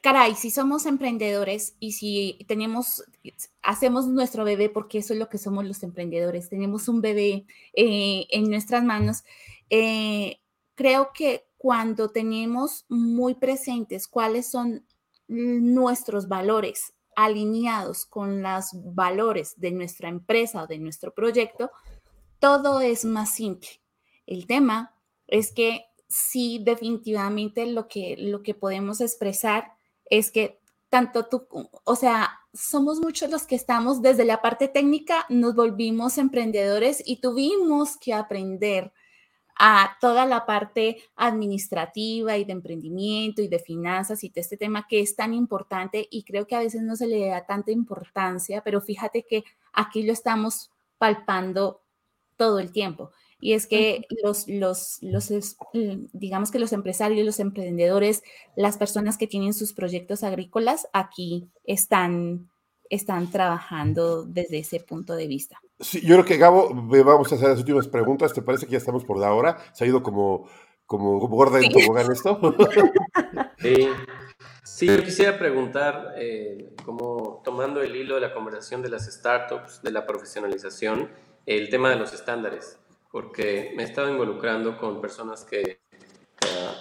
[0.00, 3.04] caray, si somos emprendedores y si tenemos,
[3.62, 8.26] hacemos nuestro bebé, porque eso es lo que somos los emprendedores, tenemos un bebé eh,
[8.30, 9.22] en nuestras manos,
[9.70, 10.40] eh,
[10.74, 14.84] creo que cuando tenemos muy presentes cuáles son
[15.28, 21.70] nuestros valores alineados con los valores de nuestra empresa o de nuestro proyecto,
[22.38, 23.68] todo es más simple.
[24.26, 24.94] El tema
[25.26, 29.72] es que sí, definitivamente lo que, lo que podemos expresar
[30.04, 31.46] es que tanto tú,
[31.84, 37.22] o sea, somos muchos los que estamos desde la parte técnica, nos volvimos emprendedores y
[37.22, 38.92] tuvimos que aprender
[39.58, 44.86] a toda la parte administrativa y de emprendimiento y de finanzas y de este tema
[44.88, 48.62] que es tan importante y creo que a veces no se le da tanta importancia,
[48.62, 51.82] pero fíjate que aquí lo estamos palpando
[52.36, 53.10] todo el tiempo.
[53.40, 55.56] Y es que los, los, los,
[56.12, 58.22] digamos que los empresarios, los emprendedores,
[58.54, 62.48] las personas que tienen sus proyectos agrícolas, aquí están
[62.92, 65.58] están trabajando desde ese punto de vista.
[65.82, 68.32] Sí, yo creo que Gabo, vamos a hacer las últimas preguntas.
[68.32, 69.58] ¿Te parece que ya estamos por la hora?
[69.72, 70.48] ¿Se ha ido como,
[70.86, 72.38] como, gorda en tobogán esto?
[73.58, 73.88] sí.
[74.64, 79.82] Sí, yo quisiera preguntar, eh, como tomando el hilo de la conversación de las startups,
[79.82, 81.10] de la profesionalización,
[81.46, 82.78] el tema de los estándares,
[83.10, 85.78] porque me he estado involucrando con personas que eh,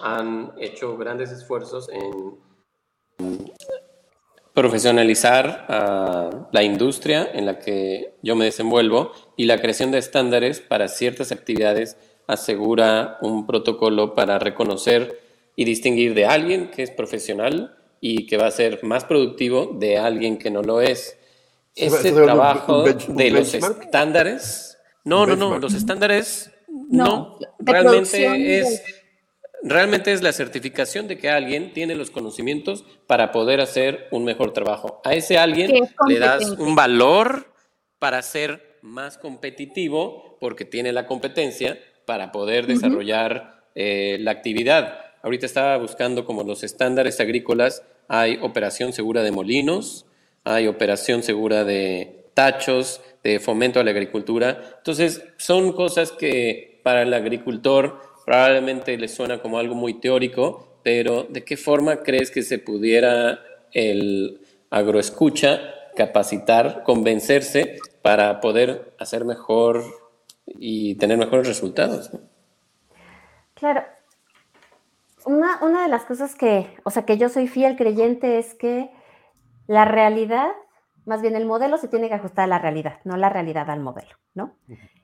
[0.04, 2.40] han hecho grandes esfuerzos en
[4.54, 10.60] profesionalizar a la industria en la que yo me desenvuelvo y la creación de estándares
[10.60, 11.98] para ciertas actividades
[12.28, 15.20] asegura un protocolo para reconocer
[15.56, 19.98] y distinguir de alguien que es profesional y que va a ser más productivo de
[19.98, 21.18] alguien que no lo es.
[21.76, 26.52] Ese trabajo de los estándares, no, no, no, los estándares
[26.90, 28.84] no, realmente es
[29.64, 34.54] realmente es la certificación de que alguien tiene los conocimientos para poder hacer un mejor
[34.54, 35.02] trabajo.
[35.04, 35.72] A ese alguien
[36.08, 37.48] le das un valor
[38.00, 45.00] para ser más competitivo porque tiene la competencia para poder desarrollar eh, la actividad.
[45.22, 50.06] Ahorita estaba buscando como los estándares agrícolas, hay operación segura de molinos,
[50.44, 54.76] hay operación segura de tachos, de fomento a la agricultura.
[54.78, 58.02] Entonces, son cosas que para el agricultor
[58.32, 63.42] probablemente le suena como algo muy teórico, pero ¿de qué forma crees que se pudiera
[63.74, 65.60] el agroescucha
[65.98, 69.84] capacitar, convencerse para poder hacer mejor
[70.46, 72.10] y tener mejores resultados?
[73.54, 73.84] Claro.
[75.26, 78.92] Una, una de las cosas que, o sea, que yo soy fiel creyente es que
[79.68, 80.52] la realidad,
[81.04, 83.82] más bien el modelo se tiene que ajustar a la realidad, no la realidad al
[83.82, 84.56] modelo, ¿no?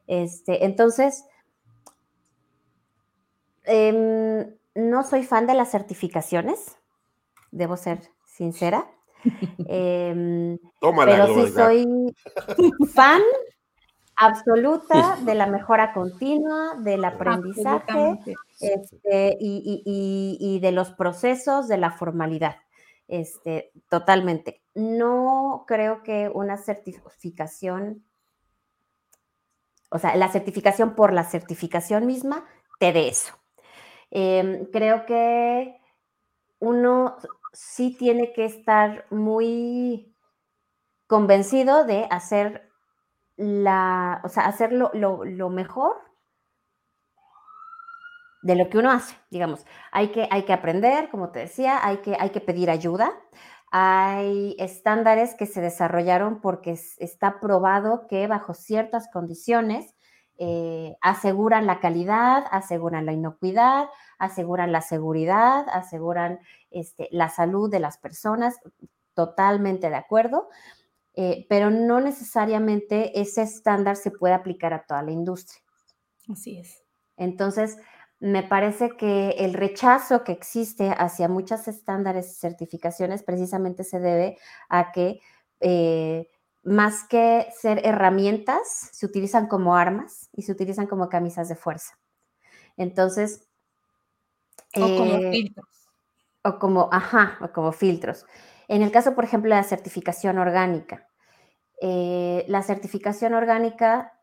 [0.07, 1.25] Este, entonces,
[3.67, 6.77] Em, no soy fan de las certificaciones,
[7.51, 8.89] debo ser sincera.
[9.67, 11.85] Em, pero sí soy
[12.93, 13.21] fan
[14.15, 18.19] absoluta de la mejora continua, del aprendizaje
[18.59, 22.55] este, y, de los procesos de la formalidad.
[23.07, 24.61] Este, totalmente.
[24.75, 28.03] No creo que una certificación,
[29.89, 32.45] o sea, la certificación por la certificación misma
[32.79, 33.33] te dé eso.
[34.11, 35.79] Em, creo que
[36.59, 37.17] uno
[37.53, 40.15] sí tiene que estar muy
[41.07, 42.69] convencido de hacer
[43.35, 44.91] la, o sea, hacer lo,
[45.49, 45.95] mejor
[48.41, 49.65] de lo que uno hace, digamos.
[49.91, 53.11] Hay que, hay que aprender, como te decía, hay que, hay que pedir ayuda.
[53.71, 59.93] Hay estándares que se desarrollaron porque está probado que bajo ciertas condiciones
[60.39, 66.39] eh, aseguran la calidad, aseguran la inocuidad, aseguran la seguridad, aseguran
[66.71, 68.59] este, la salud de las personas,
[69.13, 70.49] totalmente de acuerdo,
[71.15, 75.61] eh, pero no necesariamente ese estándar se puede aplicar a toda la industria.
[76.29, 76.83] Así es.
[77.15, 77.77] Entonces,
[78.19, 84.37] me parece que el rechazo que existe hacia muchos estándares y certificaciones precisamente se debe
[84.69, 85.19] a que
[85.59, 86.27] eh,
[86.67, 91.97] más que ser herramientas, se utilizan como armas y se utilizan como camisas de fuerza.
[92.75, 93.47] Entonces...
[94.75, 95.67] O como eh, filtros.
[96.43, 98.25] O como, ajá, o como filtros.
[98.67, 101.07] En el caso, por ejemplo, de la certificación orgánica.
[101.81, 104.19] Eh, la certificación orgánica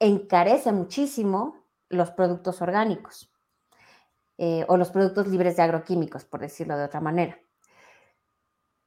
[0.00, 3.32] encarece muchísimo los productos orgánicos
[4.36, 7.38] eh, o los productos libres de agroquímicos, por decirlo de otra manera.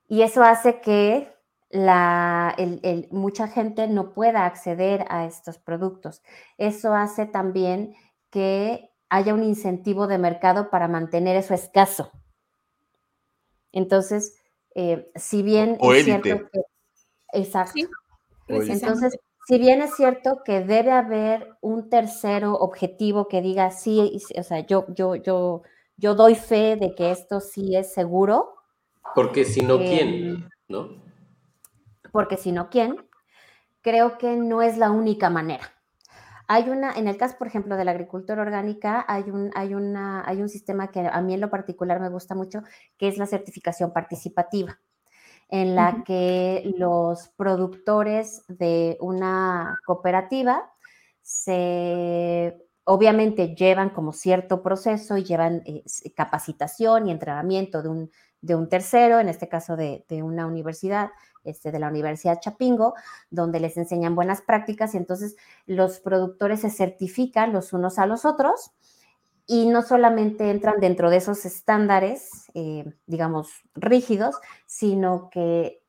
[0.09, 1.33] Y eso hace que
[1.71, 2.55] la,
[3.09, 6.21] mucha gente no pueda acceder a estos productos.
[6.57, 7.95] Eso hace también
[8.29, 12.11] que haya un incentivo de mercado para mantener eso escaso.
[13.71, 14.35] Entonces,
[14.75, 16.61] eh, si bien es cierto que...
[17.33, 17.87] Exacto.
[18.47, 19.17] Entonces,
[19.47, 24.65] si bien es cierto que debe haber un tercero objetivo que diga, sí, o sea,
[24.65, 25.63] yo, yo, yo,
[25.97, 28.53] yo doy fe de que esto sí es seguro.
[29.15, 30.09] Porque si no, ¿quién?
[30.09, 31.00] Em, ¿No?
[32.11, 32.97] Porque si no, ¿quién?
[33.81, 35.63] Creo que no es la única manera.
[36.47, 40.27] Hay una, en el caso, por ejemplo, de la agricultura orgánica, hay un, hay, una,
[40.27, 42.61] hay un sistema que a mí en lo particular me gusta mucho,
[42.97, 44.77] que es la certificación participativa,
[45.47, 50.73] en la que los productores de una cooperativa
[51.21, 55.83] se obviamente llevan como cierto proceso y llevan eh,
[56.15, 58.11] capacitación y entrenamiento de un,
[58.41, 61.11] de un tercero, en este caso de, de una universidad,
[61.43, 62.93] este, de la Universidad Chapingo,
[63.31, 65.35] donde les enseñan buenas prácticas y entonces
[65.65, 68.71] los productores se certifican los unos a los otros
[69.47, 74.35] y no solamente entran dentro de esos estándares, eh, digamos, rígidos,
[74.67, 75.81] sino que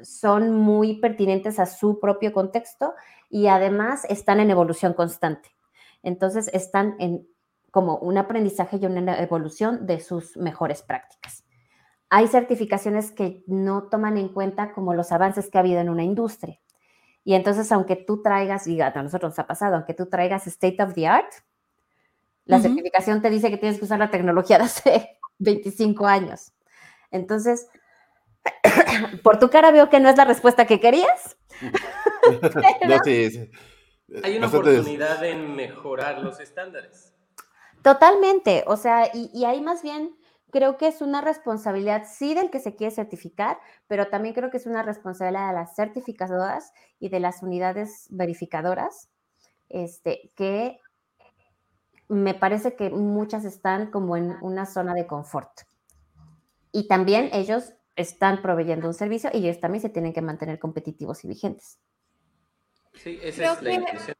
[0.00, 2.94] son muy pertinentes a su propio contexto
[3.30, 5.50] y además están en evolución constante.
[6.02, 7.26] Entonces están en
[7.70, 11.37] como un aprendizaje y una evolución de sus mejores prácticas.
[12.10, 16.04] Hay certificaciones que no toman en cuenta como los avances que ha habido en una
[16.04, 16.58] industria.
[17.24, 20.82] Y entonces, aunque tú traigas, y a nosotros nos ha pasado, aunque tú traigas state
[20.82, 21.30] of the art,
[22.46, 26.52] la certificación te dice que tienes que usar la tecnología de hace 25 años.
[27.10, 27.68] Entonces,
[29.22, 31.36] por tu cara veo que no es la respuesta que querías.
[32.88, 33.50] no, sí,
[34.22, 37.12] Hay una oportunidad en mejorar los estándares.
[37.82, 40.17] Totalmente, o sea, y, y ahí más bien
[40.50, 44.56] creo que es una responsabilidad, sí, del que se quiere certificar, pero también creo que
[44.56, 49.08] es una responsabilidad de las certificadoras y de las unidades verificadoras,
[49.68, 50.80] este, que
[52.08, 55.60] me parece que muchas están como en una zona de confort.
[56.72, 61.24] Y también ellos están proveyendo un servicio y ellos también se tienen que mantener competitivos
[61.24, 61.78] y vigentes.
[62.94, 64.16] Sí, esa es la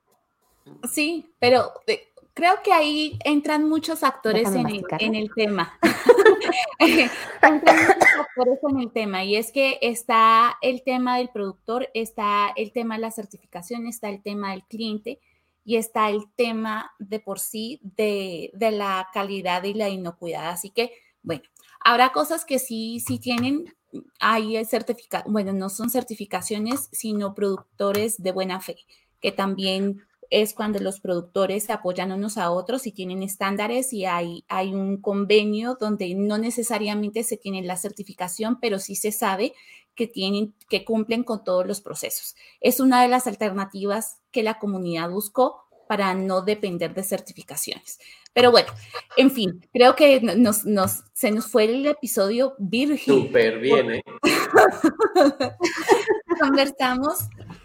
[0.91, 2.09] Sí, pero eh,
[2.39, 5.77] creo que ahí entran muchos actores en el, en el, tema.
[6.79, 12.53] entran muchos actores en el tema y es que está el tema del productor, está
[12.55, 15.19] el tema de la certificación, está el tema del cliente
[15.65, 20.51] y está el tema de por sí de, de la calidad y la inocuidad.
[20.51, 20.93] Así que,
[21.25, 21.43] bueno,
[21.81, 23.75] habrá cosas que sí, sí tienen,
[24.21, 28.77] hay certificados, bueno, no son certificaciones, sino productores de buena fe,
[29.21, 34.05] que también es cuando los productores se apoyan unos a otros y tienen estándares y
[34.05, 39.55] hay, hay un convenio donde no necesariamente se tiene la certificación, pero sí se sabe
[39.95, 42.37] que, tienen, que cumplen con todos los procesos.
[42.61, 47.99] Es una de las alternativas que la comunidad buscó para no depender de certificaciones.
[48.35, 48.69] Pero bueno,
[49.17, 53.23] en fin, creo que nos, nos, se nos fue el episodio virgen.
[53.23, 54.03] Súper bien, ¿eh?
[56.41, 57.19] Conversamos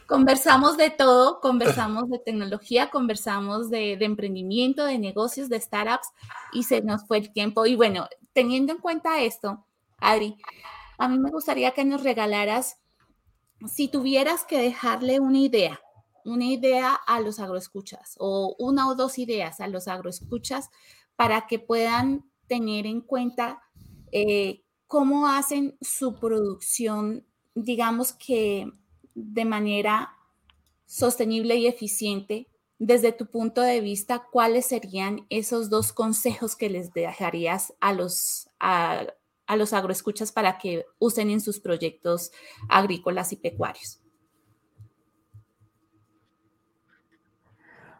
[0.08, 6.08] Conversamos de todo, conversamos de tecnología, conversamos de, emprendimiento, de negocios, de startups
[6.52, 7.66] y se nos fue el tiempo.
[7.66, 9.66] Y bueno, teniendo en cuenta esto,
[9.98, 10.36] Adri,
[10.98, 12.78] a mí me gustaría que nos regalaras,
[13.68, 15.80] si tuvieras que dejarle una idea,
[16.26, 20.70] una idea a los agroescuchas o una o dos ideas a los agroescuchas
[21.16, 23.62] para que puedan tener en cuenta
[24.12, 27.26] eh, cómo hacen su producción,
[27.56, 28.72] digamos que
[29.16, 30.18] de manera
[30.86, 32.48] sostenible y eficiente,
[32.80, 38.50] desde tu punto de vista, ¿cuáles serían esos dos consejos que les dejarías a los,
[38.60, 39.06] a,
[39.56, 42.32] los agroescuchas para que usen en sus proyectos
[42.70, 44.02] agrícolas y pecuarios?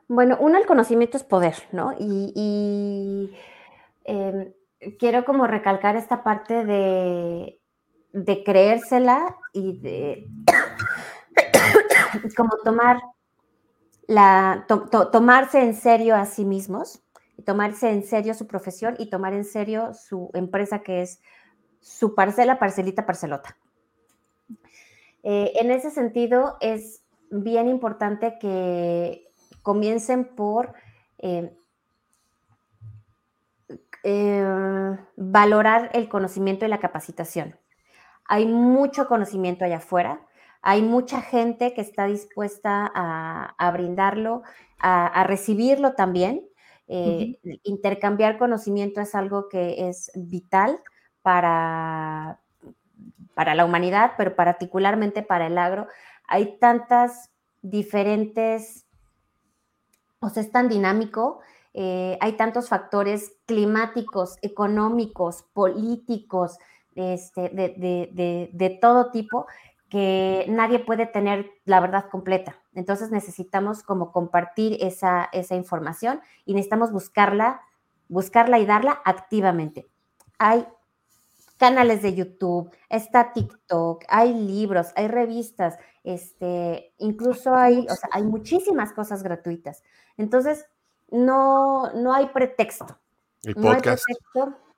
[0.08, 1.96] Bueno, uno, el conocimiento es poder, ¿no?
[1.98, 3.32] Y,
[4.04, 4.54] em,
[5.00, 7.58] quiero como recalcar esta parte de,
[8.12, 10.28] de creérsela y de
[12.36, 13.02] como tomar
[14.08, 17.04] la, tomarse en serio a sí mismos,
[17.46, 21.22] tomarse en serio su profesión y tomar en serio su empresa que es
[21.80, 23.58] su parcela, parcelita, parcelota.
[25.24, 30.74] Eh, en ese sentido, es bien importante que comiencen por
[31.18, 31.56] eh,
[34.04, 37.58] eh, valorar el conocimiento y la capacitación.
[38.26, 40.26] Hay mucho conocimiento allá afuera,
[40.64, 44.44] hay mucha gente que está dispuesta a, brindarlo,
[44.80, 46.48] a, recibirlo también.
[46.88, 50.80] Eh, intercambiar conocimiento es algo que es vital
[51.22, 52.40] para,
[53.34, 55.88] para la humanidad, pero particularmente para el agro.
[56.28, 57.30] Hay tantas
[57.62, 58.86] diferentes,
[60.22, 61.42] o sea, es tan dinámico,
[61.74, 66.58] eh, hay tantos factores climáticos, económicos, políticos,
[66.96, 69.48] este, de, todo tipo,
[69.94, 72.56] que nadie puede tener la verdad completa.
[72.74, 77.62] Entonces necesitamos como compartir esa, esa información y necesitamos buscarla,
[78.08, 79.88] buscarla y darla activamente.
[80.40, 80.66] Hay
[81.58, 88.24] canales de YouTube, está TikTok, hay libros, hay revistas, este, incluso hay, o sea, hay
[88.24, 89.84] muchísimas cosas gratuitas.
[90.18, 90.66] Entonces,
[91.12, 92.88] no, no hay pretexto.
[93.46, 94.06] Hay podcast.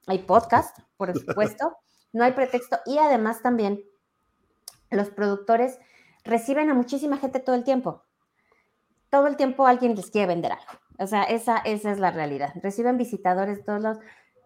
[0.08, 1.78] hay podcast, por supuesto.
[2.12, 2.80] no hay pretexto.
[2.86, 3.82] Y además también
[4.96, 5.80] los productores
[6.24, 8.04] reciben a muchísima gente todo el tiempo.
[9.10, 10.80] Todo el tiempo alguien les quiere vender algo.
[10.98, 12.54] O sea, esa, esa es la realidad.
[12.62, 13.98] Reciben visitadores todos los...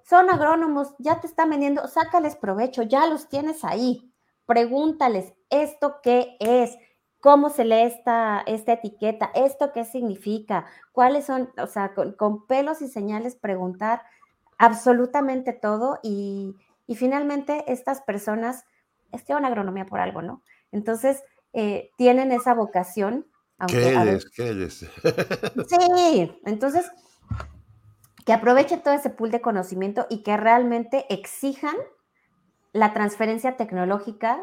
[0.03, 4.11] Son agrónomos, ya te están vendiendo, sácales provecho, ya los tienes ahí.
[4.45, 6.77] Pregúntales, ¿esto qué es?
[7.19, 9.29] ¿Cómo se lee esta, esta etiqueta?
[9.35, 10.65] ¿Esto qué significa?
[10.91, 11.51] ¿Cuáles son?
[11.61, 14.01] O sea, con, pelos y señales preguntar
[14.57, 16.55] absolutamente todo y,
[16.87, 18.65] y finalmente estas personas
[19.11, 20.43] estudian agronomía por algo, ¿no?
[20.71, 21.23] Entonces,
[21.53, 23.25] eh, tienen esa vocación.
[23.67, 24.29] ¿Qué eres?
[24.29, 24.85] ¿Qué eres?
[25.67, 26.89] sí, entonces,
[28.25, 31.75] que aproveche todo ese pool de conocimiento y que realmente exijan
[32.71, 34.39] la transferencia tecnológica,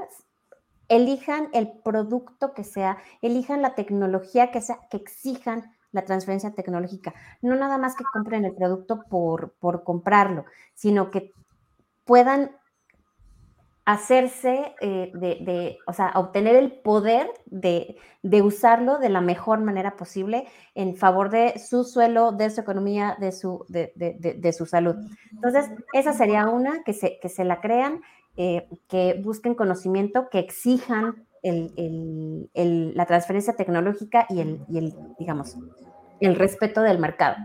[0.88, 7.14] elijan el producto que sea, elijan la tecnología que sea, que exijan la transferencia tecnológica.
[7.40, 10.44] No nada más que compren el producto por, por comprarlo,
[10.74, 11.32] sino que
[12.04, 12.56] puedan
[13.86, 17.96] hacerse eh, de, o sea, obtener el poder de,
[18.42, 23.30] usarlo de la mejor manera posible en favor de su suelo, de su economía, de
[23.30, 24.96] su, de, su salud.
[25.30, 28.02] Entonces, esa sería una, que se, que se la crean,
[28.36, 35.56] eh, que busquen conocimiento, que exijan la transferencia tecnológica y el, y el, digamos,
[36.18, 37.36] el respeto del mercado.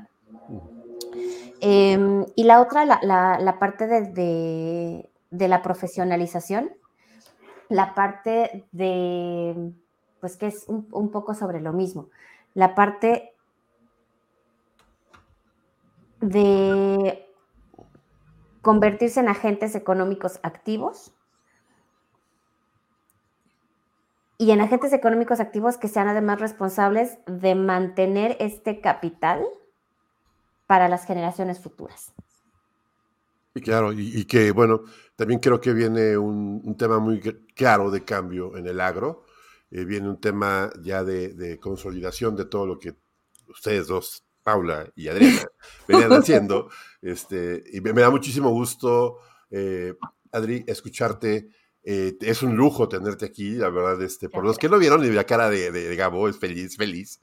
[1.63, 6.71] Em, y la otra, la, parte de, la profesionalización,
[7.69, 9.73] la parte de,
[10.19, 12.09] pues que es un, poco sobre lo mismo,
[12.53, 13.33] la parte
[16.19, 17.25] de
[18.61, 21.13] convertirse en agentes económicos activos
[24.37, 29.45] y en agentes económicos activos que sean además responsables de mantener este capital
[30.67, 32.13] para las generaciones futuras.
[33.53, 34.83] Y claro, y, que bueno,
[35.15, 37.19] también creo que viene un, tema muy
[37.53, 39.25] claro de cambio en el agro,
[39.69, 42.95] eh, viene un tema ya de, consolidación de todo lo que
[43.47, 45.41] ustedes dos, Paula y Adriana,
[45.87, 46.69] venían haciendo,
[47.01, 49.17] este, y me, da muchísimo gusto,
[49.49, 49.95] eh,
[50.31, 51.49] Adri, escucharte
[51.83, 55.23] eh, es un lujo tenerte aquí, la verdad, este, por los que lo vieron, la
[55.23, 57.19] cara de, de, Gabo es feliz, feliz,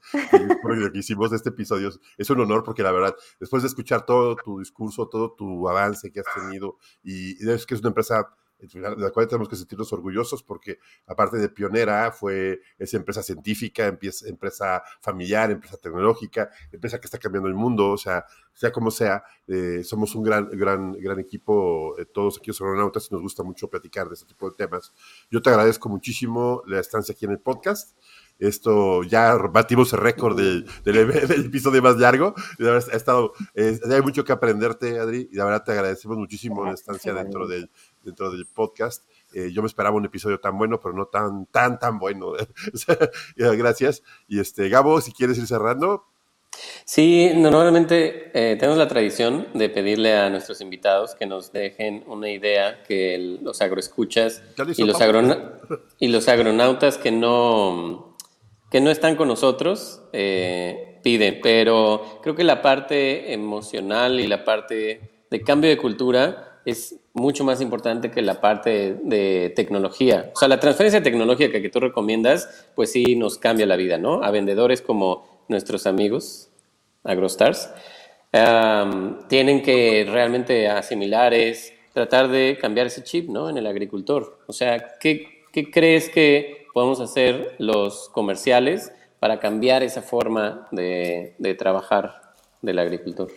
[0.61, 1.91] por lo que hicimos de este episodio.
[2.17, 6.11] Es un honor porque la verdad, después de escuchar todo tu discurso, todo tu avance
[6.11, 8.29] que has tenido, y, y es que es una empresa
[8.59, 13.87] de la cual tenemos que sentirnos orgullosos porque aparte de pionera fue esa empresa científica,
[13.87, 19.23] empresa familiar, empresa tecnológica, empresa que está cambiando el mundo, o sea, sea como sea,
[19.47, 23.41] eh, somos un gran, gran, gran equipo, eh, todos aquí los aeronautas y nos gusta
[23.41, 24.93] mucho platicar de este tipo de temas.
[25.31, 27.97] Yo te agradezco muchísimo la estancia aquí en el podcast.
[28.37, 30.97] Esto ya batimos el récord del, del,
[31.45, 32.33] episodio más largo.
[32.59, 37.13] ha estado, hay mucho que aprenderte, Adri, y la verdad te agradecemos muchísimo la estancia
[37.13, 37.69] dentro del,
[38.03, 39.05] dentro del podcast.
[39.33, 42.33] Eh, yo me esperaba un episodio tan bueno, pero no tan, tan, tan bueno.
[43.35, 44.03] Gracias.
[44.27, 46.05] Y este, Gabo, si quieres ir cerrando.
[46.83, 52.29] Sí, normalmente eh, tenemos la tradición de pedirle a nuestros invitados que nos dejen una
[52.29, 54.41] idea que los agroescuchas
[54.75, 54.97] y los,
[55.99, 58.15] y los agronautas que no
[58.71, 64.43] que no están con nosotros eh, piden, pero creo que la parte emocional y la
[64.43, 70.31] parte de cambio de cultura es mucho más importante que la parte de, tecnología.
[70.35, 74.23] O sea, la transferencia tecnológica que tú recomiendas, pues sí nos cambia la vida, ¿no?
[74.23, 76.49] A vendedores como nuestros amigos,
[77.03, 77.69] AgroStars,
[79.27, 83.49] tienen que realmente asimilar es tratar de cambiar ese chip, ¿no?
[83.49, 84.39] En el agricultor.
[84.47, 91.35] O sea, ¿qué, qué crees que podemos hacer los comerciales para cambiar esa forma de,
[91.57, 92.21] trabajar
[92.61, 93.31] del agricultor?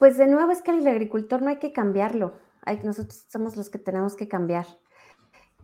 [0.00, 2.32] Pues de nuevo es que el agricultor no hay que cambiarlo,
[2.84, 4.66] nosotros somos los que tenemos que cambiar.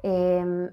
[0.02, 0.68] Em,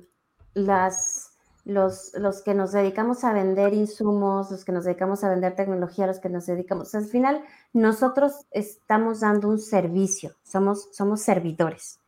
[0.53, 5.56] las, los, los, que nos dedicamos a vender insumos, los que nos dedicamos a vender
[5.56, 7.41] tecnología, los que nos dedicamos, al final
[7.72, 12.02] nosotros estamos dando un servicio, somos, somos servidores.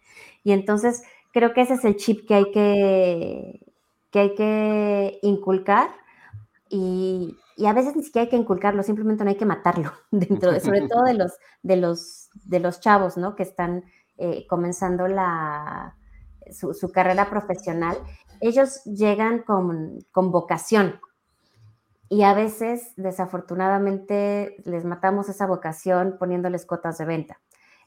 [0.44, 3.74] Y entonces creo que ese es el chip que hay que,
[4.12, 5.90] que, hay que inculcar
[6.70, 10.60] y, a veces ni siquiera hay que inculcarlo, simplemente no hay que matarlo dentro de,
[10.60, 11.34] sobre todo de los,
[11.64, 13.36] de los, de los chavos, ¿no?
[13.36, 13.84] Que están
[14.18, 15.96] eh, comenzando la,
[16.52, 17.98] su, carrera profesional.
[18.42, 21.00] Ellos llegan con, con vocación,
[22.10, 27.42] y a veces, desafortunadamente, les matamos esa vocación poniéndoles cuotas de venta.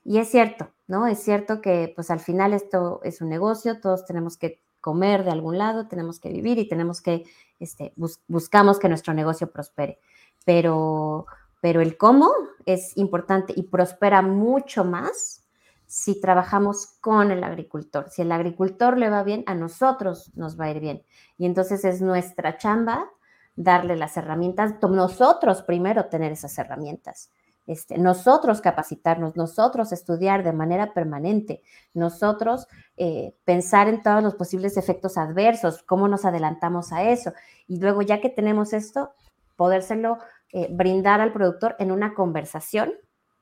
[0.05, 1.07] Y es cierto, ¿no?
[1.07, 5.31] Es cierto que pues al final esto es un negocio, todos tenemos que comer de
[5.31, 7.25] algún lado, tenemos que vivir y tenemos que,
[7.61, 7.93] este,
[8.27, 9.99] buscamos que nuestro negocio prospere.
[10.47, 11.27] Pero,
[11.61, 12.33] pero el cómo
[12.65, 15.47] es importante y prospera mucho más
[15.87, 18.09] si trabajamos con el agricultor.
[18.09, 21.03] Si el agricultor le va bien, a nosotros nos va a ir bien.
[21.37, 23.11] Y entonces es nuestra chamba
[23.57, 27.31] darle las herramientas, nosotros primero tener esas herramientas.
[27.69, 31.61] Este, nosotros capacitarnos, nosotros estudiar de manera permanente,
[31.93, 32.67] nosotros
[32.97, 37.35] eh, pensar en todos los posibles efectos adversos, cómo nos adelantamos a eso.
[37.67, 39.13] Y luego, ya que tenemos esto,
[39.57, 40.17] podérselo
[40.51, 42.95] eh, brindar al productor en una conversación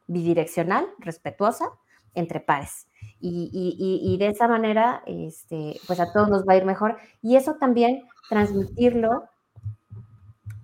[0.08, 1.66] bidireccional, respetuosa,
[2.14, 2.88] entre pares.
[3.20, 6.96] Y, de esa manera, este, pues a todos nos va a ir mejor.
[7.22, 9.28] Y eso también transmitirlo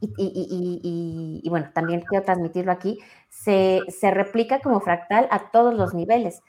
[0.02, 2.98] y, bueno, también quiero transmitirlo aquí,
[3.28, 6.42] se, replica como fractal a todos los niveles.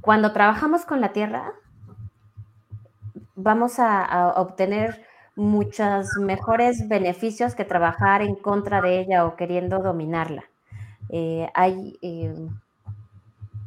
[0.00, 1.52] cuando trabajamos con la tierra,
[3.34, 5.04] vamos a, obtener
[5.36, 10.44] muchos mejores beneficios que trabajar en contra de ella o queriendo dominarla.
[11.08, 12.48] Eh, hay, eh,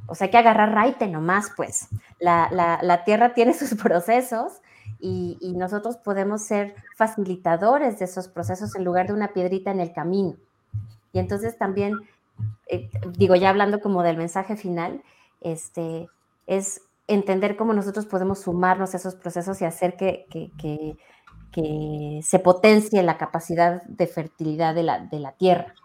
[0.07, 1.89] o sea, hay que agarrar raite nomás, pues.
[2.19, 4.61] La, tierra tiene sus procesos
[5.05, 9.91] y, nosotros podemos ser facilitadores de esos procesos en lugar de una piedrita en el
[9.91, 10.37] camino.
[11.11, 11.93] Y entonces también,
[12.67, 15.03] eh, digo, ya hablando como del mensaje final,
[15.41, 16.07] este,
[16.47, 20.97] es entender cómo nosotros podemos sumarnos a esos procesos y hacer que, que,
[22.23, 25.75] se potencie la capacidad de fertilidad de la, de la tierra.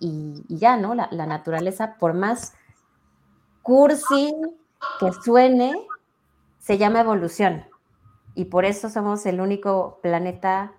[0.00, 0.94] Y, ya, ¿no?
[0.96, 2.54] La, la, naturaleza, por más
[3.62, 4.34] cursi
[4.98, 5.74] que suene,
[6.58, 7.64] se llama evolución.
[8.34, 10.72] Y por eso somos el único planeta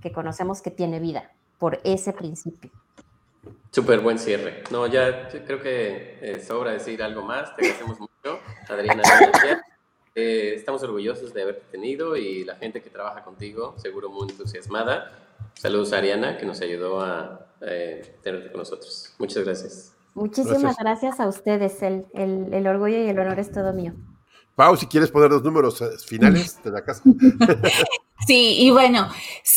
[0.00, 2.70] que conocemos que tiene vida, por ese principio.
[3.70, 4.64] Súper buen cierre.
[4.70, 7.56] No, ya creo que eh, sobra decir algo más.
[7.56, 9.02] Te agradecemos mucho, Adriana.
[10.14, 15.10] Eh, estamos orgullosos de haberte tenido y la gente que trabaja contigo, seguro muy entusiasmada.
[15.54, 19.14] Saludos a Ariana, que nos ayudó a eh, tenerte con nosotros.
[19.18, 19.94] Muchas gracias.
[20.12, 21.82] Muchísimas gracias, a ustedes.
[21.82, 23.94] El, el, el orgullo y el honor es todo mío.
[24.54, 27.02] Pau, si quieres poner los números eh, finales de la casa.
[28.24, 29.08] Sí, y bueno,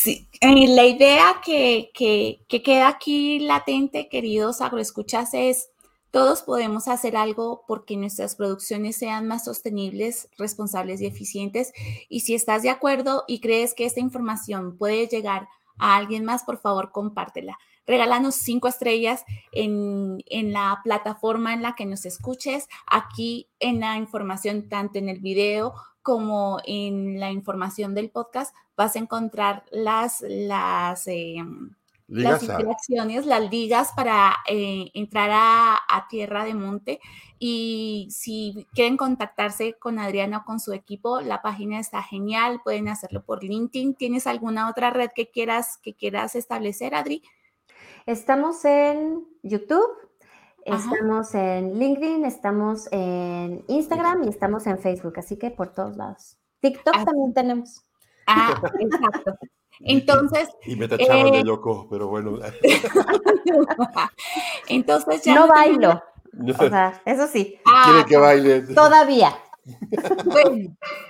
[0.07, 5.69] eh, la idea que, que, queda aquí latente, queridos agroescuchas, es
[6.09, 11.73] todos podemos hacer algo porque nuestras producciones sean más sostenibles, responsables y eficientes.
[12.09, 15.47] Y si estás de acuerdo y crees que esta información puede llegar
[15.77, 21.85] a alguien más, por favor, compártela regálanos cinco estrellas en, la plataforma en la que
[21.85, 28.09] nos escuches, aquí en la información, tanto en el video como en la información del
[28.09, 31.71] podcast, vas a encontrar las, las, em,
[32.07, 36.99] las interacciones, las ligas para eh, entrar a, a, Tierra de Monte.
[37.39, 42.61] Y si quieren contactarse con Adriana o con su equipo, la página está genial.
[42.63, 43.95] Pueden hacerlo por LinkedIn.
[43.95, 47.23] ¿Tienes alguna otra red que quieras, que quieras establecer, Adri?
[48.05, 49.89] Estamos en YouTube,
[50.63, 56.37] estamos en LinkedIn, estamos en Instagram y estamos en Facebook, así que por todos lados.
[56.59, 57.03] TikTok ah.
[57.03, 57.83] también tenemos.
[58.27, 59.35] Ah, exacto.
[59.79, 60.49] Entonces.
[60.67, 62.37] Y me tachaban de eh, loco, pero bueno.
[64.69, 65.33] Entonces ya.
[65.33, 66.03] No bailo.
[66.59, 67.59] O sea, eso sí.
[67.85, 68.61] Quiere que baile.
[68.75, 69.35] Todavía.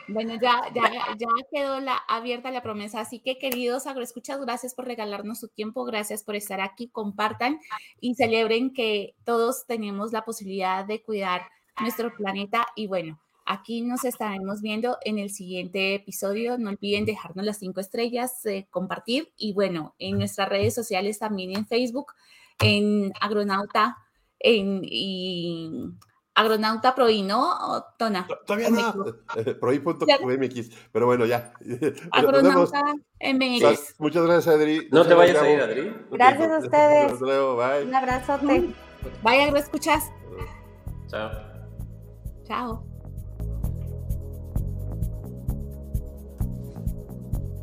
[0.07, 3.02] Bueno, ya, ya, ya quedó la, abierta la promesa.
[3.02, 7.60] Así que, queridos agroescuchas, gracias por regalarnos su tiempo, gracias por estar aquí, compartan
[7.99, 11.49] y celebren que todos tenemos la posibilidad de cuidar
[11.82, 12.68] nuestro planeta.
[12.76, 16.57] Y bueno, aquí nos estaremos viendo en el siguiente episodio.
[16.57, 21.56] No olviden dejarnos las cinco estrellas, eh, compartir y bueno, en nuestras redes sociales también
[21.56, 22.14] en Facebook,
[22.60, 23.98] en Agronauta,
[24.40, 25.72] en, y
[26.36, 27.86] Agronauta Proí, ¿no?
[27.98, 28.28] Tona.
[28.45, 29.06] Todavía no.
[29.60, 31.53] Proí.mx, pero bueno, ya.
[32.12, 32.82] Agronauta
[33.22, 33.95] MX.
[33.99, 34.88] Muchas gracias, Adri.
[34.91, 35.95] No te vayas a ir, Adri.
[36.12, 37.14] Gracias a ustedes.
[37.14, 37.86] Hasta luego, bye.
[37.86, 38.74] Un abrazote.
[39.24, 40.12] Vaya, ¿lo escuchas?
[41.07, 41.32] Chao.
[42.45, 42.95] Chao.